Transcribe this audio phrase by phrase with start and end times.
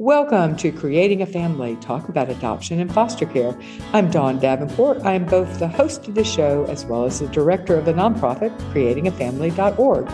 [0.00, 3.54] Welcome to Creating a Family, talk about adoption and foster care.
[3.92, 5.02] I'm Dawn Davenport.
[5.04, 7.92] I am both the host of the show as well as the director of the
[7.92, 10.10] nonprofit, creatingafamily.org.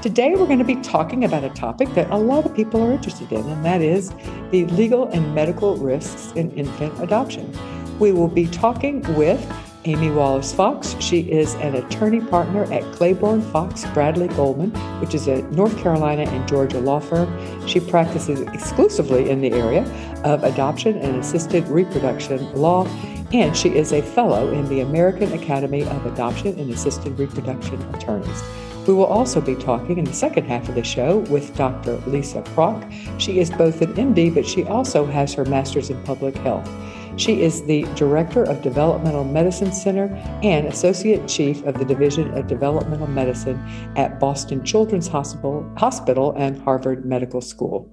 [0.00, 2.90] Today, we're going to be talking about a topic that a lot of people are
[2.90, 4.08] interested in, and that is
[4.52, 7.54] the legal and medical risks in infant adoption.
[7.98, 9.38] We will be talking with
[9.86, 10.96] Amy Wallace Fox.
[10.98, 16.22] She is an attorney partner at Claiborne Fox Bradley Goldman, which is a North Carolina
[16.22, 17.28] and Georgia law firm.
[17.68, 19.84] She practices exclusively in the area
[20.24, 22.84] of adoption and assisted reproduction law,
[23.32, 28.42] and she is a fellow in the American Academy of Adoption and Assisted Reproduction Attorneys.
[28.88, 31.96] We will also be talking in the second half of the show with Dr.
[32.08, 32.84] Lisa Prock.
[33.18, 36.68] She is both an MD, but she also has her master's in public health.
[37.16, 40.04] She is the Director of Developmental Medicine Center
[40.42, 43.58] and Associate Chief of the Division of Developmental Medicine
[43.96, 47.90] at Boston Children's Hospital, Hospital and Harvard Medical School.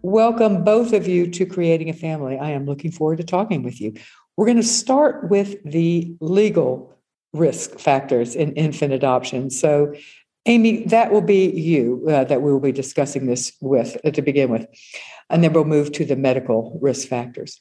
[0.00, 2.38] Welcome, both of you, to Creating a Family.
[2.38, 3.92] I am looking forward to talking with you.
[4.38, 6.98] We're going to start with the legal
[7.34, 9.50] risk factors in infant adoption.
[9.50, 9.94] So,
[10.46, 14.22] Amy, that will be you uh, that we will be discussing this with uh, to
[14.22, 14.66] begin with.
[15.28, 17.60] And then we'll move to the medical risk factors.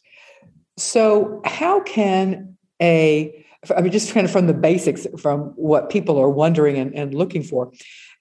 [0.78, 3.46] So, how can a
[3.76, 7.14] I mean, just kind of from the basics, from what people are wondering and, and
[7.14, 7.72] looking for,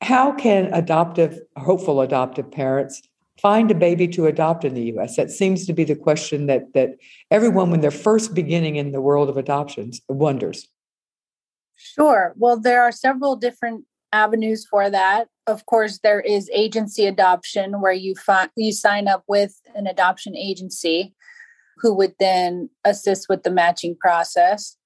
[0.00, 3.02] how can adoptive, hopeful adoptive parents
[3.40, 5.16] find a baby to adopt in the U.S.?
[5.16, 6.96] That seems to be the question that that
[7.30, 10.68] everyone, when they're first beginning in the world of adoptions, wonders.
[11.76, 12.34] Sure.
[12.36, 15.28] Well, there are several different avenues for that.
[15.46, 20.36] Of course, there is agency adoption, where you find you sign up with an adoption
[20.36, 21.14] agency
[21.78, 24.76] who would then assist with the matching process.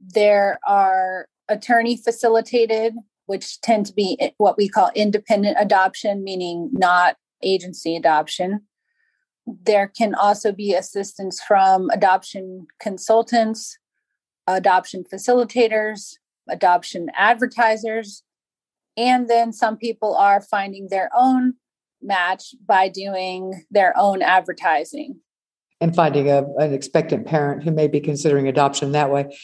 [0.00, 2.94] There are attorney facilitated,
[3.26, 8.62] which tend to be what we call independent adoption, meaning not agency adoption.
[9.46, 13.78] There can also be assistance from adoption consultants,
[14.46, 16.14] adoption facilitators,
[16.48, 18.22] adoption advertisers,
[18.96, 21.54] and then some people are finding their own
[22.02, 25.20] match by doing their own advertising
[25.80, 29.36] and finding a, an expectant parent who may be considering adoption that way.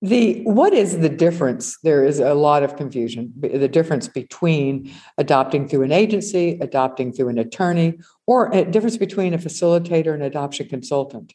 [0.00, 1.78] The what is the difference?
[1.84, 3.32] There is a lot of confusion.
[3.38, 9.32] The difference between adopting through an agency, adopting through an attorney, or a difference between
[9.32, 11.34] a facilitator and adoption consultant.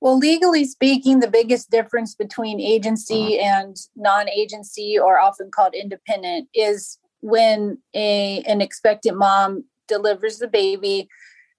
[0.00, 3.60] Well, legally speaking, the biggest difference between agency uh-huh.
[3.60, 11.08] and non-agency, or often called independent, is when a an expectant mom delivers the baby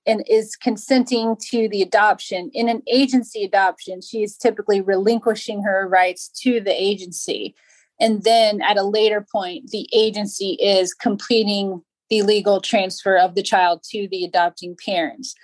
[0.09, 2.49] and is consenting to the adoption.
[2.55, 7.53] In an agency adoption, she is typically relinquishing her rights to the agency.
[7.99, 13.43] And then at a later point, the agency is completing the legal transfer of the
[13.43, 15.35] child to the adopting parents.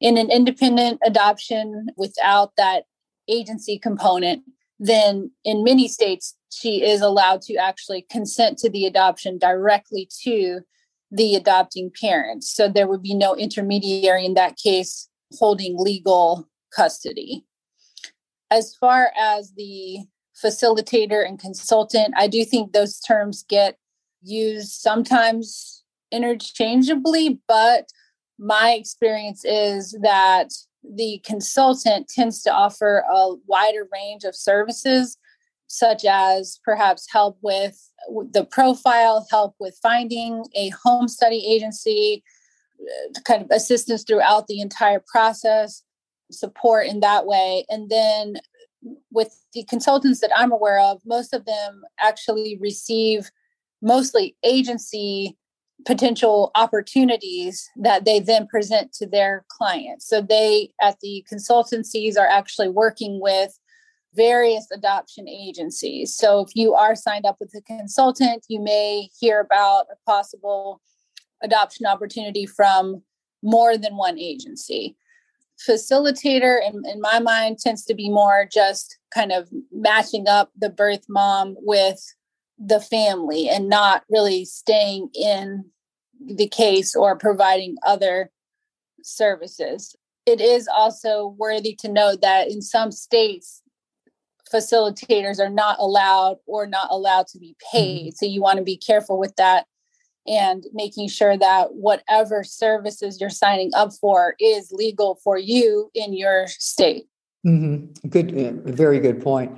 [0.00, 2.84] In an independent adoption without that
[3.26, 4.44] agency component,
[4.78, 10.60] then in many states, she is allowed to actually consent to the adoption directly to
[11.10, 12.50] the adopting parents.
[12.50, 15.08] So there would be no intermediary in that case
[15.38, 17.44] holding legal custody.
[18.50, 20.00] As far as the
[20.42, 23.76] facilitator and consultant, I do think those terms get
[24.22, 27.88] used sometimes interchangeably, but
[28.38, 30.50] my experience is that
[30.84, 35.16] the consultant tends to offer a wider range of services
[35.68, 37.90] such as perhaps help with
[38.32, 42.22] the profile, help with finding a home study agency,
[42.80, 45.82] uh, kind of assistance throughout the entire process,
[46.30, 47.64] support in that way.
[47.68, 48.36] And then
[49.10, 53.30] with the consultants that I'm aware of, most of them actually receive
[53.82, 55.36] mostly agency
[55.84, 60.08] potential opportunities that they then present to their clients.
[60.08, 63.58] So they at the consultancies are actually working with
[64.16, 66.16] various adoption agencies.
[66.16, 70.80] So if you are signed up with a consultant, you may hear about a possible
[71.42, 73.02] adoption opportunity from
[73.42, 74.96] more than one agency.
[75.68, 80.70] Facilitator, in, in my mind, tends to be more just kind of matching up the
[80.70, 82.00] birth mom with
[82.58, 85.64] the family and not really staying in
[86.24, 88.30] the case or providing other
[89.02, 89.94] services.
[90.24, 93.62] It is also worthy to note that in some states,
[94.52, 98.08] facilitators are not allowed or not allowed to be paid.
[98.08, 98.16] Mm-hmm.
[98.16, 99.66] So you want to be careful with that
[100.26, 106.12] and making sure that whatever services you're signing up for is legal for you in
[106.12, 107.06] your state.
[107.46, 108.08] Mm-hmm.
[108.08, 109.56] Good, very good point.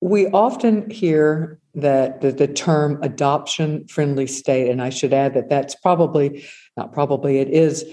[0.00, 5.48] We often hear that the, the term adoption friendly state, and I should add that
[5.48, 6.44] that's probably,
[6.76, 7.84] not probably, it is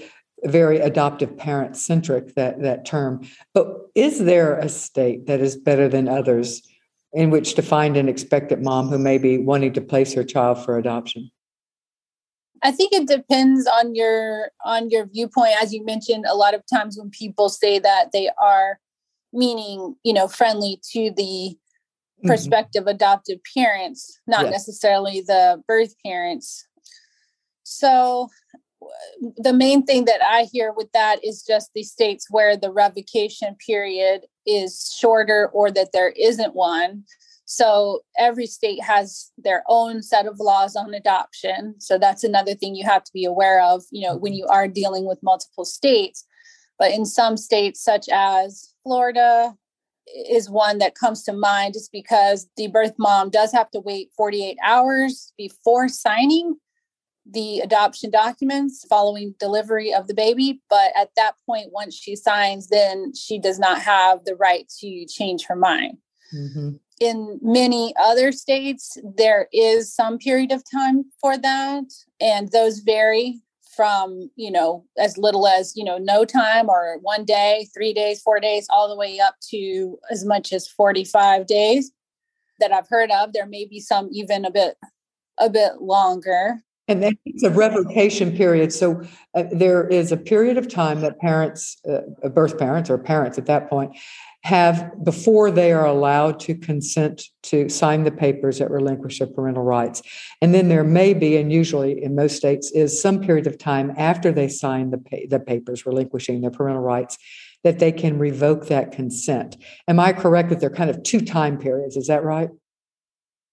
[0.44, 5.88] very adoptive parent centric that that term but is there a state that is better
[5.88, 6.62] than others
[7.12, 10.62] in which to find an expectant mom who may be wanting to place her child
[10.62, 11.30] for adoption
[12.62, 16.62] i think it depends on your on your viewpoint as you mentioned a lot of
[16.72, 18.78] times when people say that they are
[19.32, 22.28] meaning you know friendly to the mm-hmm.
[22.28, 22.90] prospective mm-hmm.
[22.96, 24.52] adoptive parents not yes.
[24.52, 26.66] necessarily the birth parents
[27.62, 28.28] so
[29.36, 33.56] the main thing that I hear with that is just the states where the revocation
[33.64, 37.04] period is shorter or that there isn't one.
[37.46, 41.74] So every state has their own set of laws on adoption.
[41.78, 44.38] So that's another thing you have to be aware of, you know, when mm-hmm.
[44.38, 46.24] you are dealing with multiple states.
[46.78, 49.54] But in some states, such as Florida,
[50.28, 54.10] is one that comes to mind just because the birth mom does have to wait
[54.16, 56.56] 48 hours before signing
[57.26, 60.60] the adoption documents following delivery of the baby.
[60.68, 65.06] But at that point, once she signs, then she does not have the right to
[65.06, 65.98] change her mind.
[66.34, 66.70] Mm-hmm.
[67.00, 71.84] In many other states, there is some period of time for that,
[72.20, 73.40] and those vary
[73.74, 78.22] from you know as little as you know no time or one day three days
[78.22, 81.90] four days all the way up to as much as 45 days
[82.60, 84.76] that i've heard of there may be some even a bit
[85.38, 88.72] a bit longer and then it's a revocation period.
[88.72, 89.02] So
[89.34, 93.46] uh, there is a period of time that parents, uh, birth parents or parents at
[93.46, 93.96] that point,
[94.42, 99.62] have before they are allowed to consent to sign the papers that relinquish their parental
[99.62, 100.02] rights.
[100.42, 103.94] And then there may be, and usually in most states, is some period of time
[103.96, 107.16] after they sign the, pa- the papers relinquishing their parental rights
[107.62, 109.56] that they can revoke that consent.
[109.88, 111.96] Am I correct that they're kind of two time periods?
[111.96, 112.50] Is that right?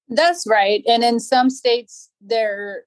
[0.10, 0.84] That's right.
[0.90, 2.84] And in some states, there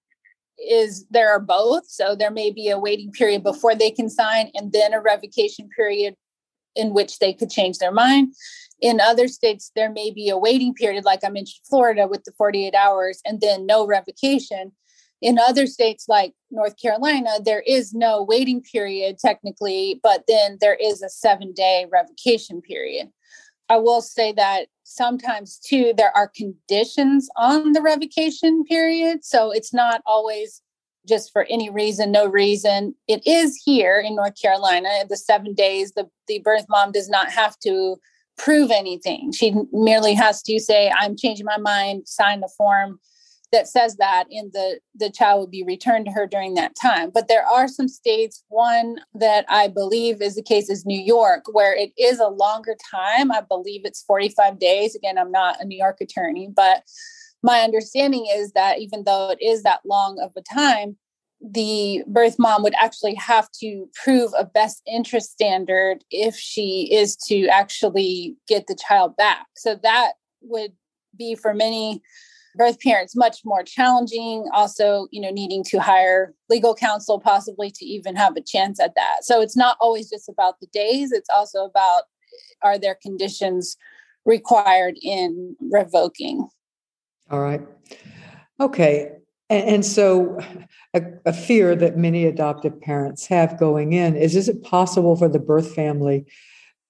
[0.58, 1.88] is there are both.
[1.88, 5.68] So there may be a waiting period before they can sign and then a revocation
[5.68, 6.16] period
[6.74, 8.34] in which they could change their mind.
[8.80, 12.32] In other states, there may be a waiting period, like I mentioned, Florida with the
[12.32, 14.72] 48 hours and then no revocation.
[15.22, 20.74] In other states, like North Carolina, there is no waiting period technically, but then there
[20.74, 23.08] is a seven day revocation period.
[23.68, 29.72] I will say that sometimes too there are conditions on the revocation period so it's
[29.72, 30.62] not always
[31.06, 32.94] just for any reason no reason.
[33.08, 37.30] It is here in north carolina the seven days the, the birth mom does not
[37.30, 37.96] have to
[38.36, 39.32] prove anything.
[39.32, 43.00] She merely has to say i'm changing my mind sign the form
[43.54, 47.10] that says that and the the child would be returned to her during that time.
[47.14, 51.44] But there are some states one that i believe is the case is new york
[51.52, 53.30] where it is a longer time.
[53.30, 54.94] I believe it's 45 days.
[54.94, 56.82] Again i'm not a new york attorney but
[57.42, 60.96] my understanding is that even though it is that long of a time
[61.40, 67.16] the birth mom would actually have to prove a best interest standard if she is
[67.16, 69.46] to actually get the child back.
[69.54, 70.72] So that would
[71.16, 72.02] be for many
[72.56, 77.84] birth parents much more challenging also you know needing to hire legal counsel possibly to
[77.84, 79.18] even have a chance at that.
[79.22, 82.04] So it's not always just about the days it's also about
[82.62, 83.76] are there conditions
[84.24, 86.48] required in revoking?
[87.30, 87.62] All right.
[88.60, 89.10] Okay
[89.50, 90.38] and, and so
[90.94, 95.28] a, a fear that many adoptive parents have going in is is it possible for
[95.28, 96.26] the birth family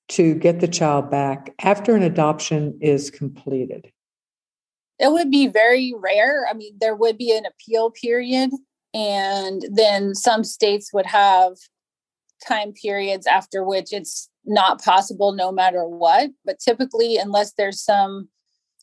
[0.09, 3.91] to get the child back after an adoption is completed
[4.99, 6.47] it would be very rare.
[6.49, 8.51] I mean, there would be an appeal period,
[8.93, 11.55] and then some states would have
[12.47, 16.31] time periods after which it's not possible no matter what.
[16.45, 18.29] But typically, unless there's some,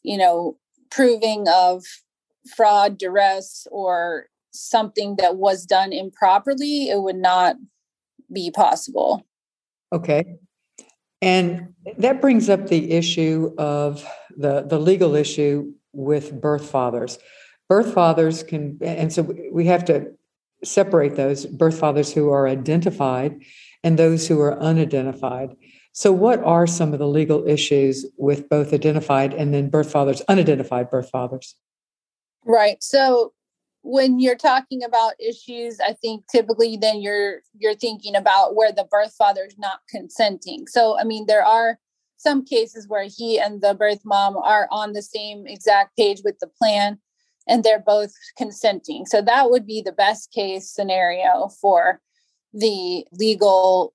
[0.03, 0.57] you know,
[0.89, 1.83] proving of
[2.55, 7.55] fraud, duress, or something that was done improperly, it would not
[8.33, 9.25] be possible.
[9.93, 10.23] Okay.
[11.21, 14.03] And that brings up the issue of
[14.35, 17.19] the, the legal issue with birth fathers.
[17.69, 20.11] Birth fathers can, and so we have to
[20.63, 23.41] separate those birth fathers who are identified
[23.83, 25.55] and those who are unidentified.
[25.93, 30.21] So, what are some of the legal issues with both identified and then birth fathers,
[30.27, 31.55] unidentified birth fathers?
[32.45, 32.81] Right.
[32.81, 33.33] So,
[33.83, 38.87] when you're talking about issues, I think typically then you're you're thinking about where the
[38.89, 40.67] birth father is not consenting.
[40.67, 41.79] So, I mean, there are
[42.21, 46.37] some cases where he and the birth mom are on the same exact page with
[46.39, 46.99] the plan
[47.47, 49.05] and they're both consenting.
[49.05, 51.99] So that would be the best case scenario for
[52.53, 53.93] the legal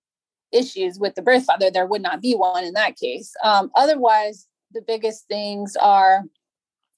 [0.53, 1.71] issues with the birth father.
[1.71, 3.33] There would not be one in that case.
[3.45, 6.25] Um, otherwise, the biggest things are,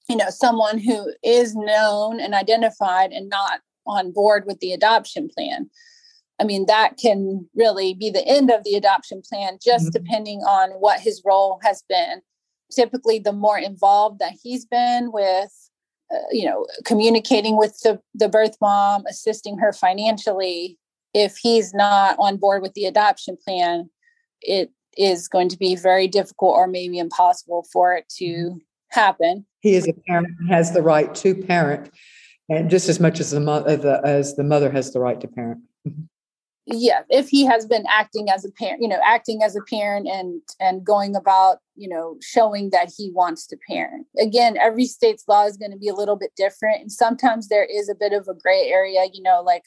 [0.09, 5.29] you know, someone who is known and identified and not on board with the adoption
[5.29, 5.69] plan.
[6.39, 10.03] I mean, that can really be the end of the adoption plan, just mm-hmm.
[10.03, 12.21] depending on what his role has been.
[12.71, 15.51] Typically, the more involved that he's been with,
[16.11, 20.77] uh, you know, communicating with the, the birth mom, assisting her financially,
[21.13, 23.89] if he's not on board with the adoption plan,
[24.41, 28.57] it is going to be very difficult or maybe impossible for it to mm-hmm.
[28.89, 29.45] happen.
[29.61, 31.91] He is a parent has the right to parent,
[32.47, 35.59] and just as much as the mother as the mother has the right to parent.
[36.71, 40.07] Yeah if he has been acting as a parent you know acting as a parent
[40.07, 44.05] and and going about you know showing that he wants to parent.
[44.19, 47.65] Again every state's law is going to be a little bit different and sometimes there
[47.65, 49.63] is a bit of a gray area you know like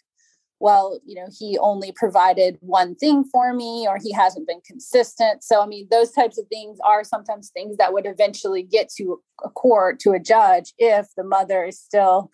[0.61, 5.43] well you know he only provided one thing for me or he hasn't been consistent.
[5.43, 9.21] So i mean those types of things are sometimes things that would eventually get to
[9.45, 12.31] a court to a judge if the mother is still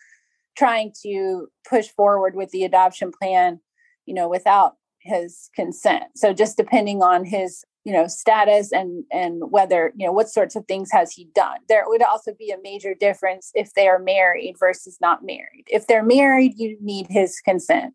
[0.59, 3.61] trying to push forward with the adoption plan
[4.09, 6.05] you know, without his consent.
[6.17, 10.57] So just depending on his, you know, status and and whether, you know, what sorts
[10.57, 11.59] of things has he done.
[11.69, 15.65] There would also be a major difference if they are married versus not married.
[15.69, 17.95] If they're married, you need his consent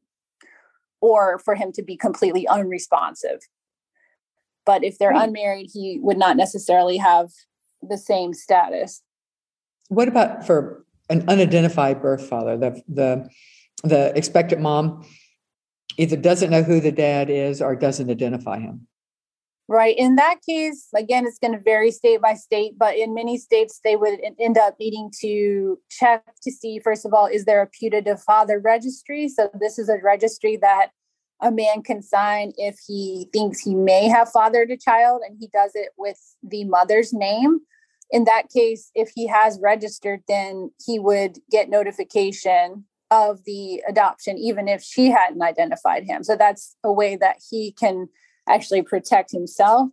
[1.01, 3.41] or for him to be completely unresponsive.
[4.65, 5.27] But if they're right.
[5.27, 7.29] unmarried, he would not necessarily have
[7.81, 9.01] the same status.
[9.89, 13.29] What about for an unidentified birth father, the the
[13.83, 15.05] the expectant mom
[15.97, 18.87] either doesn't know who the dad is or doesn't identify him.
[19.69, 19.95] Right.
[19.97, 23.79] In that case, again, it's going to vary state by state, but in many states,
[23.83, 27.67] they would end up needing to check to see, first of all, is there a
[27.67, 29.29] putative father registry?
[29.29, 30.89] So, this is a registry that
[31.41, 35.47] a man can sign if he thinks he may have fathered a child and he
[35.47, 37.61] does it with the mother's name.
[38.11, 44.39] In that case, if he has registered, then he would get notification of the adoption,
[44.39, 46.23] even if she hadn't identified him.
[46.23, 48.09] So that's a way that he can
[48.49, 49.89] actually protect himself.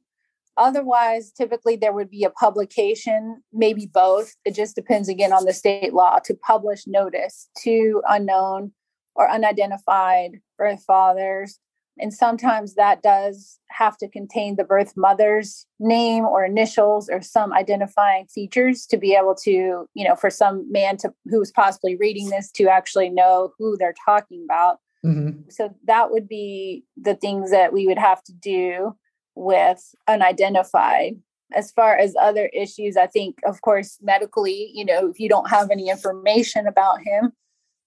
[0.56, 4.34] Otherwise, typically there would be a publication, maybe both.
[4.46, 8.72] It just depends again on the state law to publish notice to unknown
[9.14, 11.58] or unidentified birth fathers
[12.00, 17.52] and sometimes that does have to contain the birth mother's name or initials or some
[17.52, 22.28] identifying features to be able to you know for some man to who's possibly reading
[22.30, 25.40] this to actually know who they're talking about mm-hmm.
[25.48, 28.96] so that would be the things that we would have to do
[29.34, 31.14] with unidentified
[31.52, 35.50] as far as other issues i think of course medically you know if you don't
[35.50, 37.32] have any information about him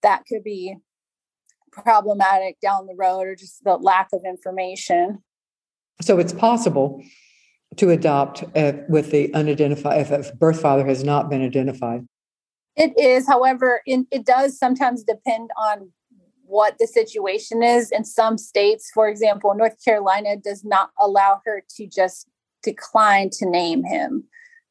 [0.01, 0.75] that could be
[1.73, 5.19] problematic down the road or just the lack of information.
[6.01, 7.03] So it's possible
[7.77, 12.05] to adopt uh, with the unidentified, if a birth father has not been identified.
[12.75, 15.91] It is, however, in, it does sometimes depend on
[16.45, 17.91] what the situation is.
[17.91, 22.27] In some states, for example, North Carolina does not allow her to just
[22.61, 24.25] decline to name him.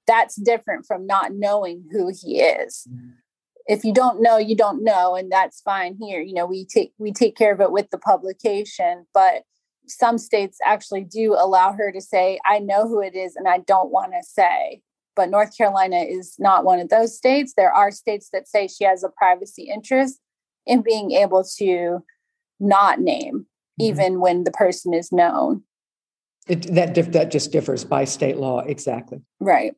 [0.07, 2.87] That's different from not knowing who he is.
[2.91, 3.22] Mm-hmm
[3.67, 6.21] if you don't know you don't know and that's fine here.
[6.21, 9.43] You know we take we take care of it with the publication but
[9.87, 13.59] some states actually do allow her to say i know who it is and i
[13.59, 14.83] don't want to say.
[15.15, 17.55] But north carolina is not one of those states.
[17.57, 20.19] There are states that say she has a privacy interest
[20.67, 22.03] in being able to
[22.61, 23.83] not name mm-hmm.
[23.83, 25.65] even when the person is known.
[26.49, 29.21] It, that that just differs by state law exactly.
[29.39, 29.75] Right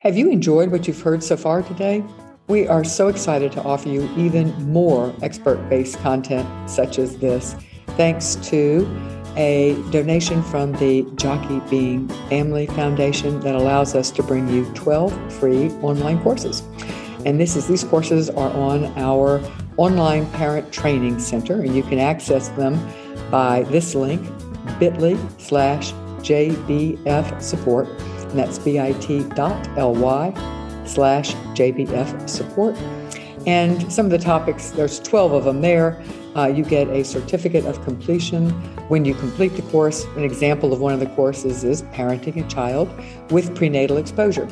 [0.00, 2.02] have you enjoyed what you've heard so far today?
[2.48, 7.54] We are so excited to offer you even more expert based content such as this,
[7.98, 8.88] thanks to
[9.36, 15.34] a donation from the Jockey Being Family Foundation that allows us to bring you 12
[15.34, 16.62] free online courses.
[17.26, 19.42] And this is these courses are on our
[19.76, 22.80] online parent training center, and you can access them
[23.30, 24.26] by this link
[24.78, 25.92] bit.ly slash
[26.22, 27.86] JBF support
[28.30, 30.32] and that's bit.ly
[30.86, 32.76] slash JBF support.
[33.46, 36.02] And some of the topics, there's 12 of them there.
[36.36, 38.50] Uh, you get a certificate of completion
[38.88, 40.04] when you complete the course.
[40.16, 42.88] An example of one of the courses is parenting a child
[43.30, 44.48] with prenatal exposure,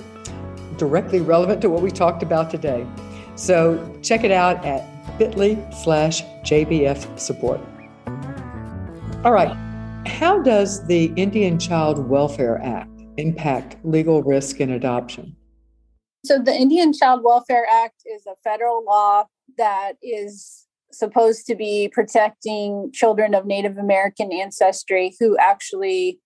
[0.76, 2.87] directly relevant to what we talked about today.
[3.37, 4.85] So check it out at
[5.18, 7.61] bit.ly slash JBF support.
[9.25, 9.56] All right.
[10.06, 15.37] How does the Indian Child Welfare Act impact legal risk in adoption?
[16.25, 21.90] So, the Indian Child Welfare Act is a federal law that is supposed to be
[21.92, 26.18] protecting children of Native American ancestry who actually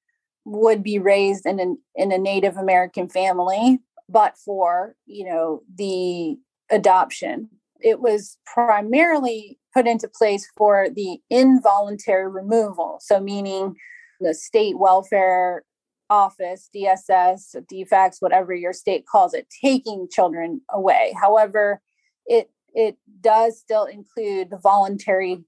[0.45, 6.37] would be raised in an in a Native American family, but for you know the
[6.71, 7.49] adoption.
[7.81, 12.99] it was primarily put into place for the involuntary removal.
[13.01, 13.75] So, meaning
[14.21, 15.65] the state welfare
[16.13, 21.15] office, DSS, DFACS, whatever your state calls it, taking children away.
[21.19, 21.81] However,
[22.27, 25.45] it it does still include voluntary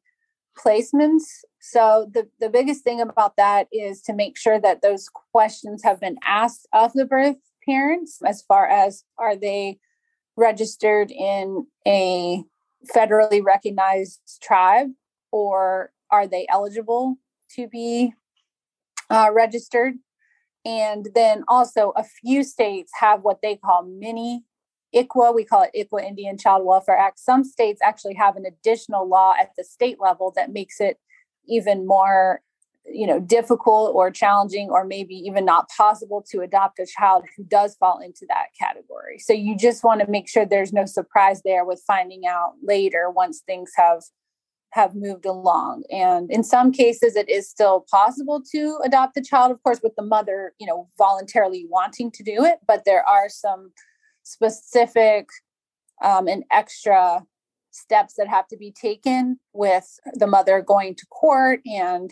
[0.59, 1.25] placements.
[1.61, 6.01] So the, the biggest thing about that is to make sure that those questions have
[6.01, 9.79] been asked of the birth parents as far as are they
[10.37, 12.45] registered in a
[12.95, 14.89] federally recognized tribe
[15.33, 17.17] or are they eligible
[17.57, 18.13] to be
[19.11, 19.95] uh, registered
[20.65, 24.45] and then also a few states have what they call mini
[24.95, 27.19] ICWA, we call it ICWA Indian Child Welfare Act.
[27.19, 30.99] Some states actually have an additional law at the state level that makes it
[31.47, 32.41] even more
[32.87, 37.43] you know difficult or challenging or maybe even not possible to adopt a child who
[37.45, 41.41] does fall into that category so you just want to make sure there's no surprise
[41.47, 44.03] there with finding out later once things have
[44.75, 45.85] have moved along.
[45.89, 49.95] And in some cases it is still possible to adopt a child of course with
[49.97, 53.71] the mother you know voluntarily wanting to do it but there are some
[54.25, 55.29] specific
[56.03, 57.25] um, and extra
[57.71, 62.11] steps that have to be taken with the mother going to court and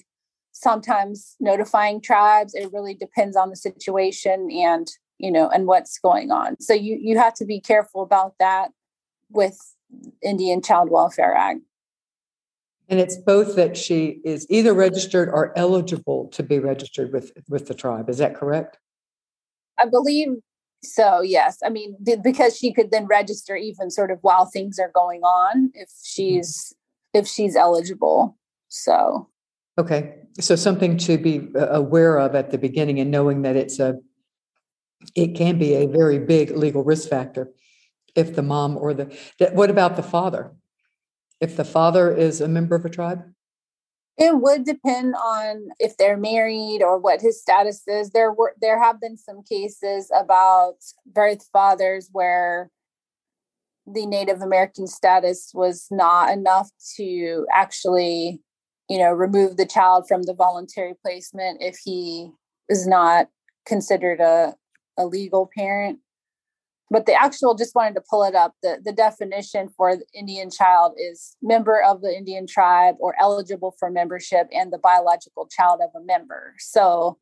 [0.53, 2.55] sometimes notifying tribes.
[2.55, 4.87] It really depends on the situation and
[5.19, 6.61] you know and what's going on.
[6.61, 8.71] So you you have to be careful about that
[9.31, 9.59] with
[10.23, 11.61] indian child welfare act
[12.93, 17.67] and it's both that she is either registered or eligible to be registered with with
[17.67, 18.11] the tribe.
[18.11, 18.77] Is that correct?
[19.79, 20.29] I believe
[20.85, 21.57] so yes.
[21.65, 25.71] I mean because she could then register even sort of while things are going on
[25.73, 26.75] if she's
[27.15, 28.37] if she's eligible
[28.69, 29.31] so.
[29.79, 30.17] Okay.
[30.39, 33.95] So something to be uh, aware of at the beginning and knowing that it's a
[35.17, 37.53] it can be a very big legal risk factor
[38.15, 39.07] if the mom or the
[39.55, 40.53] what about the father
[41.43, 43.23] if the father is a member of a tribe
[44.19, 48.11] it would depend on if they're married or what his status is.
[48.11, 52.71] There were there have been some cases about birth fathers where
[53.87, 58.41] the Native American status was not enough to actually,
[58.89, 62.31] you know, remove the child from the voluntary placement if he
[62.69, 63.29] is not
[63.67, 64.55] considered a,
[64.99, 65.99] a legal parent
[66.93, 70.51] but the actual just wanted to pull it up the, the definition for the indian
[70.51, 75.81] child is member of the indian tribe or eligible for membership and the biological child
[75.83, 76.55] of a member.
[76.59, 77.19] So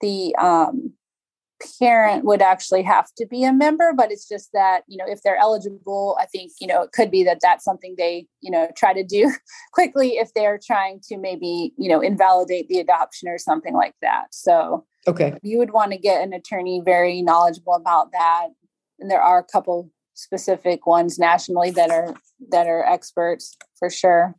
[0.00, 0.92] the um,
[1.80, 5.20] parent would actually have to be a member but it's just that you know if
[5.22, 8.68] they're eligible i think you know it could be that that's something they you know
[8.76, 9.32] try to do
[9.72, 14.26] quickly if they're trying to maybe you know invalidate the adoption or something like that.
[14.30, 15.36] So okay.
[15.42, 18.50] you would want to get an attorney very knowledgeable about that
[18.98, 22.14] and there are a couple specific ones nationally that are
[22.50, 24.34] that are experts for sure.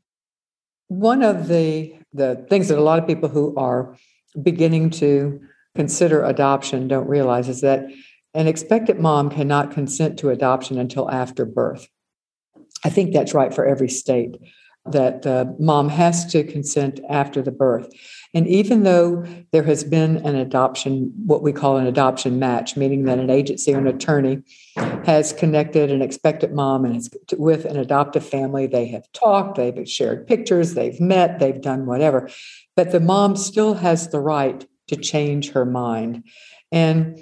[0.87, 3.95] One of the the things that a lot of people who are
[4.41, 5.39] beginning to
[5.75, 7.85] consider adoption don't realize is that
[8.33, 11.87] an expectant mom cannot consent to adoption until after birth.
[12.83, 14.37] I think that's right for every state
[14.91, 17.91] that the mom has to consent after the birth.
[18.33, 23.05] And even though there has been an adoption, what we call an adoption match, meaning
[23.05, 24.43] that an agency or an attorney
[25.05, 30.27] has connected an expectant mom and with an adoptive family, they have talked, they've shared
[30.27, 32.29] pictures, they've met, they've done whatever,
[32.75, 36.23] but the mom still has the right to change her mind.
[36.71, 37.19] And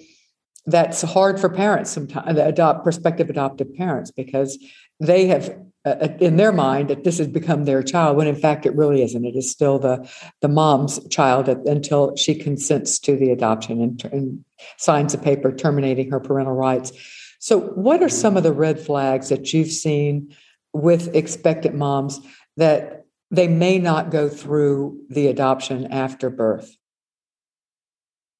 [0.66, 4.58] that's hard for parents sometimes, adopt prospective adoptive parents, because
[5.00, 8.65] they have uh, in their mind that this has become their child when in fact
[8.65, 9.26] it really isn't.
[9.26, 10.10] It is still the
[10.41, 14.45] the mom's child until she consents to the adoption and, and
[14.78, 16.91] signs a paper terminating her parental rights.
[17.39, 20.36] So what are some of the red flags that you've seen
[20.73, 22.19] with expectant moms
[22.58, 26.76] that they may not go through the adoption after birth?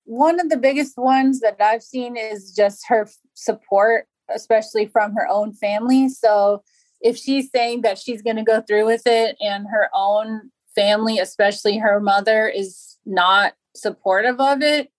[0.05, 5.27] One of the biggest ones that i've seen is just her support especially from her
[5.27, 6.10] own family.
[6.10, 6.63] So
[7.01, 11.19] if she's saying that she's going to go through with it and her own family,
[11.19, 14.91] especially her mother, is not supportive of it,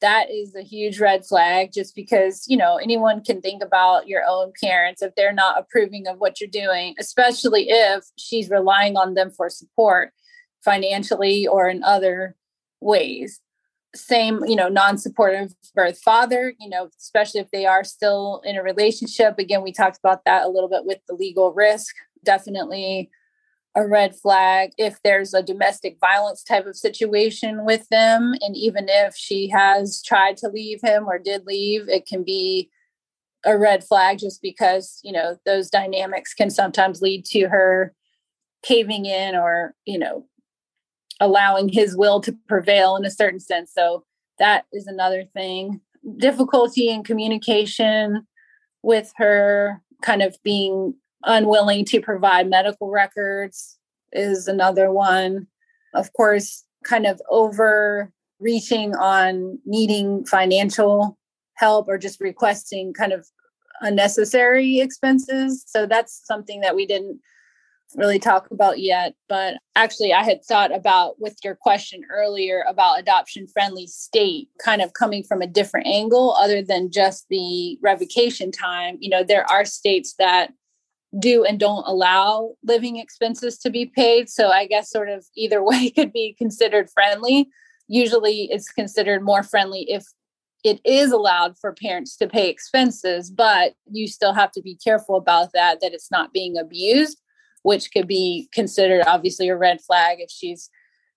[0.00, 4.22] that is a huge red flag just because, you know, anyone can think about your
[4.28, 9.14] own parents if they're not approving of what you're doing, especially if she's relying on
[9.14, 10.12] them for support
[10.62, 12.36] financially or in other
[12.80, 13.40] ways
[13.94, 18.62] same you know non-supportive birth father you know especially if they are still in a
[18.62, 19.38] relationship.
[19.38, 21.94] Again we talked about that a little bit with the legal risk.
[22.24, 23.10] Definitely
[23.76, 28.34] a red flag if there's a domestic violence type of situation with them.
[28.40, 32.70] And even if she has tried to leave him or did leave it can be
[33.44, 37.94] a red flag just because, you know, those dynamics can sometimes lead to her
[38.62, 40.24] caving in or, you know,
[41.20, 43.72] allowing his will to prevail in a certain sense.
[43.72, 44.04] So
[44.38, 45.80] that is another thing.
[46.16, 48.26] Difficulty in communication
[48.82, 53.78] with her, kind of being unwilling to provide medical records
[54.12, 55.46] is another one.
[55.94, 61.18] Of course, kind of overreaching on needing financial
[61.54, 63.26] help or just requesting kind of
[63.80, 65.64] unnecessary expenses.
[65.66, 67.20] So that's something that we didn't
[67.94, 69.14] really talk about yet.
[69.28, 74.82] But actually, I had thought about with your question earlier about adoption friendly state kind
[74.82, 78.96] of coming from a different angle other than just the revocation time.
[79.00, 80.52] You know, there are states that
[81.18, 84.28] do and don't allow living expenses to be paid.
[84.28, 87.48] So I guess sort of either way could be considered friendly.
[87.88, 90.04] Usually it's considered more friendly if
[90.64, 95.16] it is allowed for parents to pay expenses, but you still have to be careful
[95.16, 97.20] about that, that it's not being abused,
[97.64, 100.70] which could be considered obviously a red flag if she's,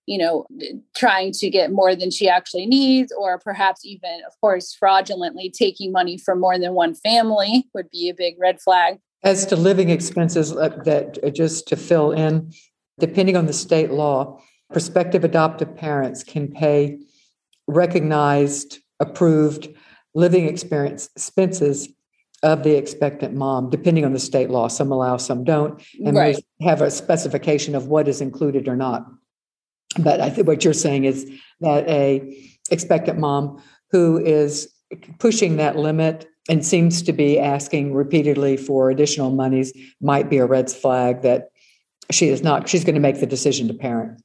[0.05, 0.47] you know,
[0.95, 5.91] trying to get more than she actually needs, or perhaps even, of course, fraudulently taking
[5.91, 8.97] money from more than one family would be a big red flag.
[9.23, 12.53] As to living expenses, uh, that uh, just to fill in,
[12.97, 14.39] depending on the state law,
[14.71, 16.99] prospective adoptive parents can pay
[17.67, 19.67] recognized, approved
[20.15, 21.89] living experience expenses
[22.43, 24.67] of the expectant mom, depending on the state law.
[24.67, 26.37] Some allow, some don't, and right.
[26.61, 29.07] have a specification of what is included or not.
[29.97, 31.29] But I think what you're saying is
[31.61, 32.37] that a
[32.69, 34.71] expectant mom who is
[35.19, 40.45] pushing that limit and seems to be asking repeatedly for additional monies might be a
[40.45, 41.49] red flag that
[42.11, 44.21] she is not she's going to make the decision to parent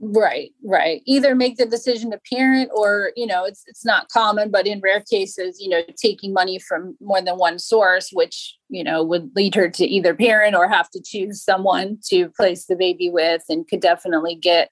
[0.00, 4.50] right right either make the decision to parent or you know it's it's not common
[4.50, 8.82] but in rare cases you know taking money from more than one source which you
[8.82, 12.76] know would lead her to either parent or have to choose someone to place the
[12.76, 14.70] baby with and could definitely get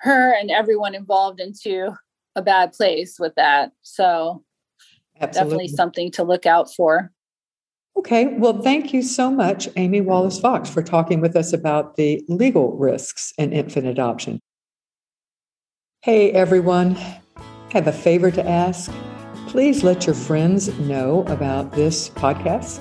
[0.00, 1.94] her and everyone involved into
[2.36, 4.42] a bad place with that so
[5.20, 5.50] Absolutely.
[5.50, 7.12] definitely something to look out for.
[7.96, 12.24] Okay, well, thank you so much, Amy Wallace Fox, for talking with us about the
[12.28, 14.40] legal risks in infant adoption.
[16.02, 16.96] Hey, everyone,
[17.36, 18.90] I have a favor to ask.
[19.48, 22.80] Please let your friends know about this podcast.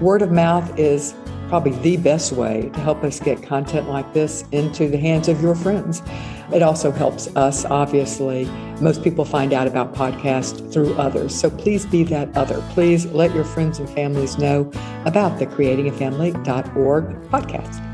[0.00, 1.14] Word of mouth is
[1.48, 5.40] probably the best way to help us get content like this into the hands of
[5.42, 6.02] your friends.
[6.52, 8.46] It also helps us, obviously.
[8.80, 11.34] Most people find out about podcasts through others.
[11.34, 12.62] So please be that other.
[12.70, 14.70] Please let your friends and families know
[15.04, 17.84] about the creatingafamily.org podcast.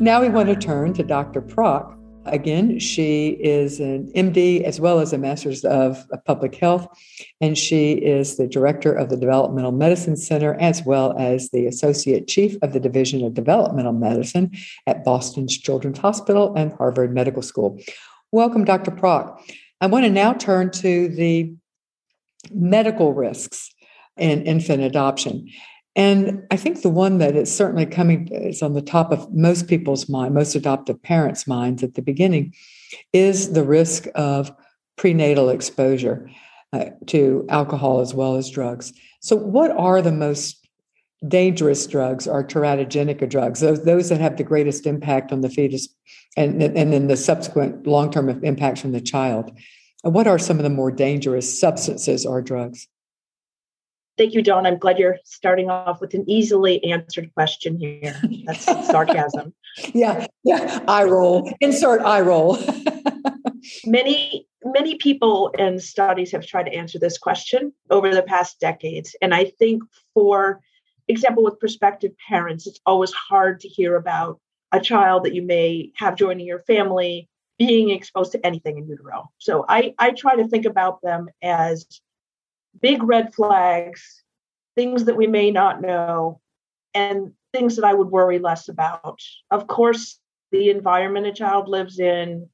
[0.00, 1.40] Now we want to turn to Dr.
[1.40, 1.97] Prock
[2.30, 6.86] Again, she is an MD as well as a master's of public health,
[7.40, 12.28] and she is the director of the Developmental Medicine Center as well as the associate
[12.28, 14.52] chief of the Division of Developmental Medicine
[14.86, 17.80] at Boston's Children's Hospital and Harvard Medical School.
[18.32, 18.90] Welcome, Dr.
[18.90, 19.42] Prock.
[19.80, 21.54] I want to now turn to the
[22.52, 23.74] medical risks
[24.16, 25.48] in infant adoption.
[25.98, 29.66] And I think the one that is certainly coming is on the top of most
[29.66, 32.54] people's mind, most adoptive parents' minds at the beginning,
[33.12, 34.52] is the risk of
[34.96, 36.30] prenatal exposure
[36.72, 38.92] uh, to alcohol as well as drugs.
[39.20, 40.68] So, what are the most
[41.26, 43.58] dangerous drugs or teratogenic drugs?
[43.58, 45.88] Those, those that have the greatest impact on the fetus
[46.36, 49.50] and, and then the subsequent long term impacts on the child.
[50.02, 52.86] What are some of the more dangerous substances or drugs?
[54.18, 54.66] Thank you, Dawn.
[54.66, 58.20] I'm glad you're starting off with an easily answered question here.
[58.46, 59.54] That's sarcasm.
[59.94, 60.80] yeah, yeah.
[60.88, 61.52] I roll.
[61.60, 62.58] Insert eye roll.
[63.84, 69.14] many, many people and studies have tried to answer this question over the past decades.
[69.22, 70.60] And I think, for
[71.06, 74.40] example, with prospective parents, it's always hard to hear about
[74.72, 79.30] a child that you may have joining your family being exposed to anything in utero.
[79.38, 81.86] So I, I try to think about them as
[82.80, 84.22] big red flags,
[84.76, 86.40] things that we may not know,
[86.94, 89.20] and things that I would worry less about.
[89.50, 90.18] Of course,
[90.52, 92.48] the environment a child lives in,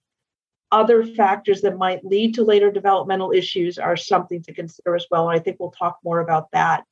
[0.72, 5.28] other factors that might lead to later developmental issues are something to consider as well.
[5.28, 6.84] And I think we'll talk more about that.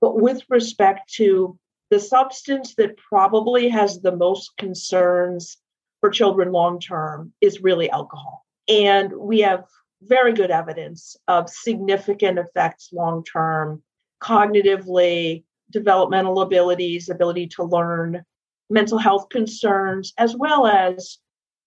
[0.00, 1.58] But with respect to
[1.90, 5.56] the substance that probably has the most concerns
[6.00, 8.44] for children long term is really alcohol.
[8.68, 9.64] And we have
[10.02, 13.82] very good evidence of significant effects long term,
[14.22, 18.24] cognitively, developmental abilities, ability to learn,
[18.68, 21.18] mental health concerns, as well as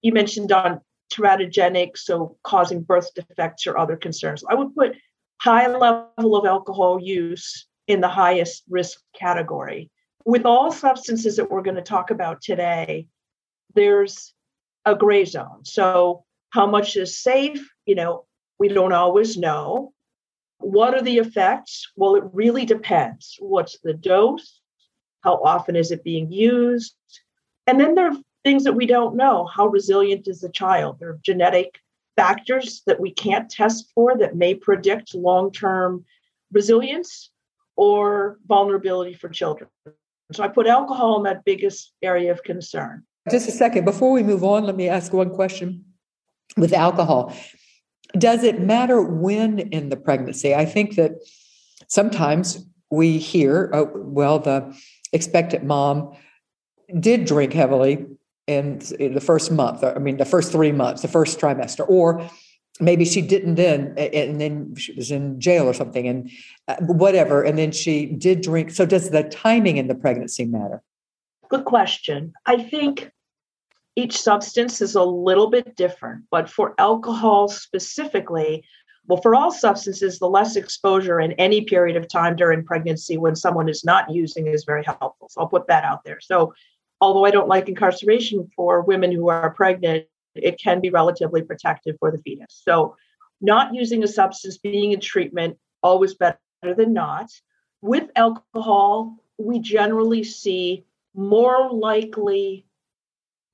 [0.01, 0.81] you mentioned on
[1.13, 4.43] teratogenic, so causing birth defects or other concerns.
[4.49, 4.95] I would put
[5.41, 9.91] high level of alcohol use in the highest risk category.
[10.25, 13.07] With all substances that we're going to talk about today,
[13.75, 14.33] there's
[14.85, 15.65] a gray zone.
[15.65, 17.67] So, how much is safe?
[17.85, 18.25] You know,
[18.59, 19.91] we don't always know.
[20.59, 21.91] What are the effects?
[21.95, 23.37] Well, it really depends.
[23.39, 24.61] What's the dose?
[25.21, 26.95] How often is it being used?
[27.65, 29.45] And then there are things that we don't know.
[29.45, 30.97] How resilient is the child?
[30.99, 31.79] There are genetic
[32.15, 36.05] factors that we can't test for that may predict long term
[36.51, 37.31] resilience
[37.75, 39.71] or vulnerability for children.
[40.31, 43.03] So I put alcohol in that biggest area of concern.
[43.31, 43.85] Just a second.
[43.85, 45.85] Before we move on, let me ask one question
[46.57, 47.33] with alcohol.
[48.17, 50.53] Does it matter when in the pregnancy?
[50.53, 51.13] I think that
[51.87, 54.77] sometimes we hear, oh, well, the
[55.11, 56.15] expectant mom
[56.99, 58.05] did drink heavily
[58.45, 62.29] in, in the first month, I mean, the first three months, the first trimester, or
[62.79, 66.31] maybe she didn't then and then she was in jail or something and
[66.67, 70.81] uh, whatever and then she did drink so does the timing in the pregnancy matter
[71.49, 73.11] good question i think
[73.95, 78.63] each substance is a little bit different but for alcohol specifically
[79.07, 83.35] well for all substances the less exposure in any period of time during pregnancy when
[83.35, 86.53] someone is not using is very helpful so i'll put that out there so
[87.01, 91.95] although i don't like incarceration for women who are pregnant it can be relatively protective
[91.99, 92.61] for the fetus.
[92.63, 92.95] So,
[93.41, 97.29] not using a substance, being in treatment, always better than not.
[97.81, 102.65] With alcohol, we generally see more likely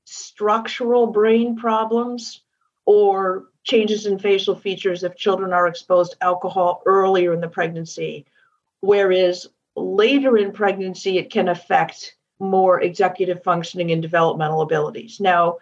[0.09, 2.41] structural brain problems
[2.85, 8.25] or changes in facial features if children are exposed to alcohol earlier in the pregnancy.
[8.81, 15.19] Whereas later in pregnancy, it can affect more executive functioning and developmental abilities.
[15.19, 15.57] Now,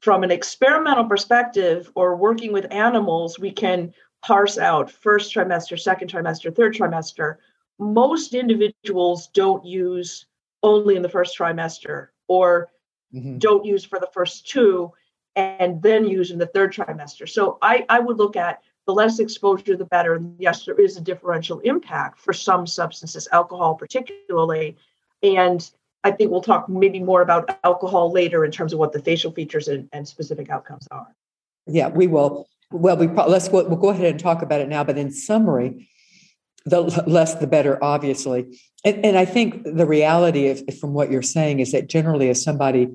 [0.00, 6.10] from an experimental perspective or working with animals, we can parse out first trimester, second
[6.10, 7.36] trimester, third trimester.
[7.78, 10.26] Most individuals don't use
[10.62, 12.68] only in the first trimester or
[13.14, 13.38] mm-hmm.
[13.38, 14.92] don't use for the first two
[15.36, 17.28] and then use in the third trimester.
[17.28, 20.14] So I, I would look at the less exposure, the better.
[20.14, 24.76] And yes, there is a differential impact for some substances, alcohol particularly.
[25.22, 25.68] And
[26.04, 29.30] I think we'll talk maybe more about alcohol later in terms of what the facial
[29.32, 31.14] features and, and specific outcomes are.
[31.66, 32.48] Yeah, we will.
[32.72, 34.82] Well, we pro- let's we'll, we'll go ahead and talk about it now.
[34.82, 35.88] But in summary,
[36.64, 38.58] the less the better, obviously.
[38.84, 42.36] And, and I think the reality of from what you're saying is that generally, if
[42.36, 42.88] somebody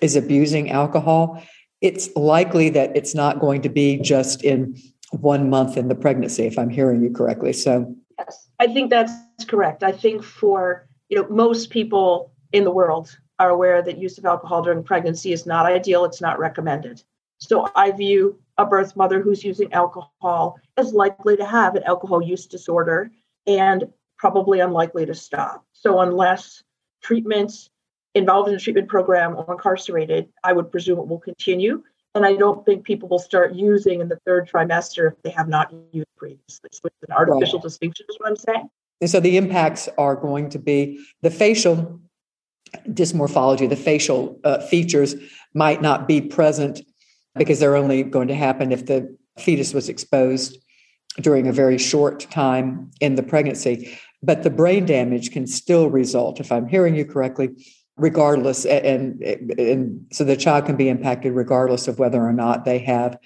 [0.00, 1.42] is abusing alcohol,
[1.80, 4.76] it's likely that it's not going to be just in
[5.12, 7.52] one month in the pregnancy, if I'm hearing you correctly.
[7.52, 9.12] So, yes, I think that's
[9.46, 9.82] correct.
[9.82, 14.24] I think for you know most people in the world are aware that use of
[14.24, 17.02] alcohol during pregnancy is not ideal, it's not recommended.
[17.38, 22.22] So I view a birth mother who's using alcohol is likely to have an alcohol
[22.22, 23.10] use disorder
[23.46, 23.84] and
[24.18, 25.64] probably unlikely to stop.
[25.72, 26.62] So unless
[27.02, 27.70] treatments
[28.14, 31.82] involved in the treatment program or incarcerated, I would presume it will continue.
[32.14, 35.48] And I don't think people will start using in the third trimester if they have
[35.48, 36.68] not used previously.
[36.72, 37.62] So it's an artificial right.
[37.62, 38.68] distinction, is what I'm saying.
[39.00, 41.98] And so the impacts are going to be the facial
[42.88, 45.14] dysmorphology, the facial uh, features
[45.54, 46.82] might not be present
[47.36, 50.58] because they're only going to happen if the fetus was exposed
[51.20, 53.98] during a very short time in the pregnancy.
[54.22, 57.50] But the brain damage can still result, if I'm hearing you correctly,
[57.96, 58.66] regardless.
[58.66, 63.18] And, and so the child can be impacted regardless of whether or not they have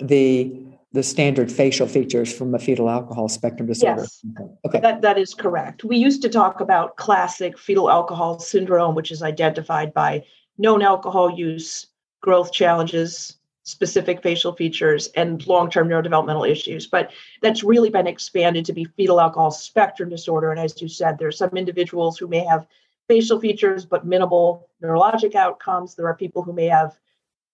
[0.00, 4.02] the the standard facial features from a fetal alcohol spectrum disorder.
[4.02, 4.24] Yes.
[4.66, 4.78] Okay.
[4.80, 5.84] That, that is correct.
[5.84, 10.22] We used to talk about classic fetal alcohol syndrome, which is identified by
[10.58, 11.86] known alcohol use,
[12.22, 16.86] growth challenges, specific facial features, and long term neurodevelopmental issues.
[16.86, 20.50] But that's really been expanded to be fetal alcohol spectrum disorder.
[20.50, 22.66] And as you said, there are some individuals who may have
[23.08, 25.94] facial features but minimal neurologic outcomes.
[25.94, 26.98] There are people who may have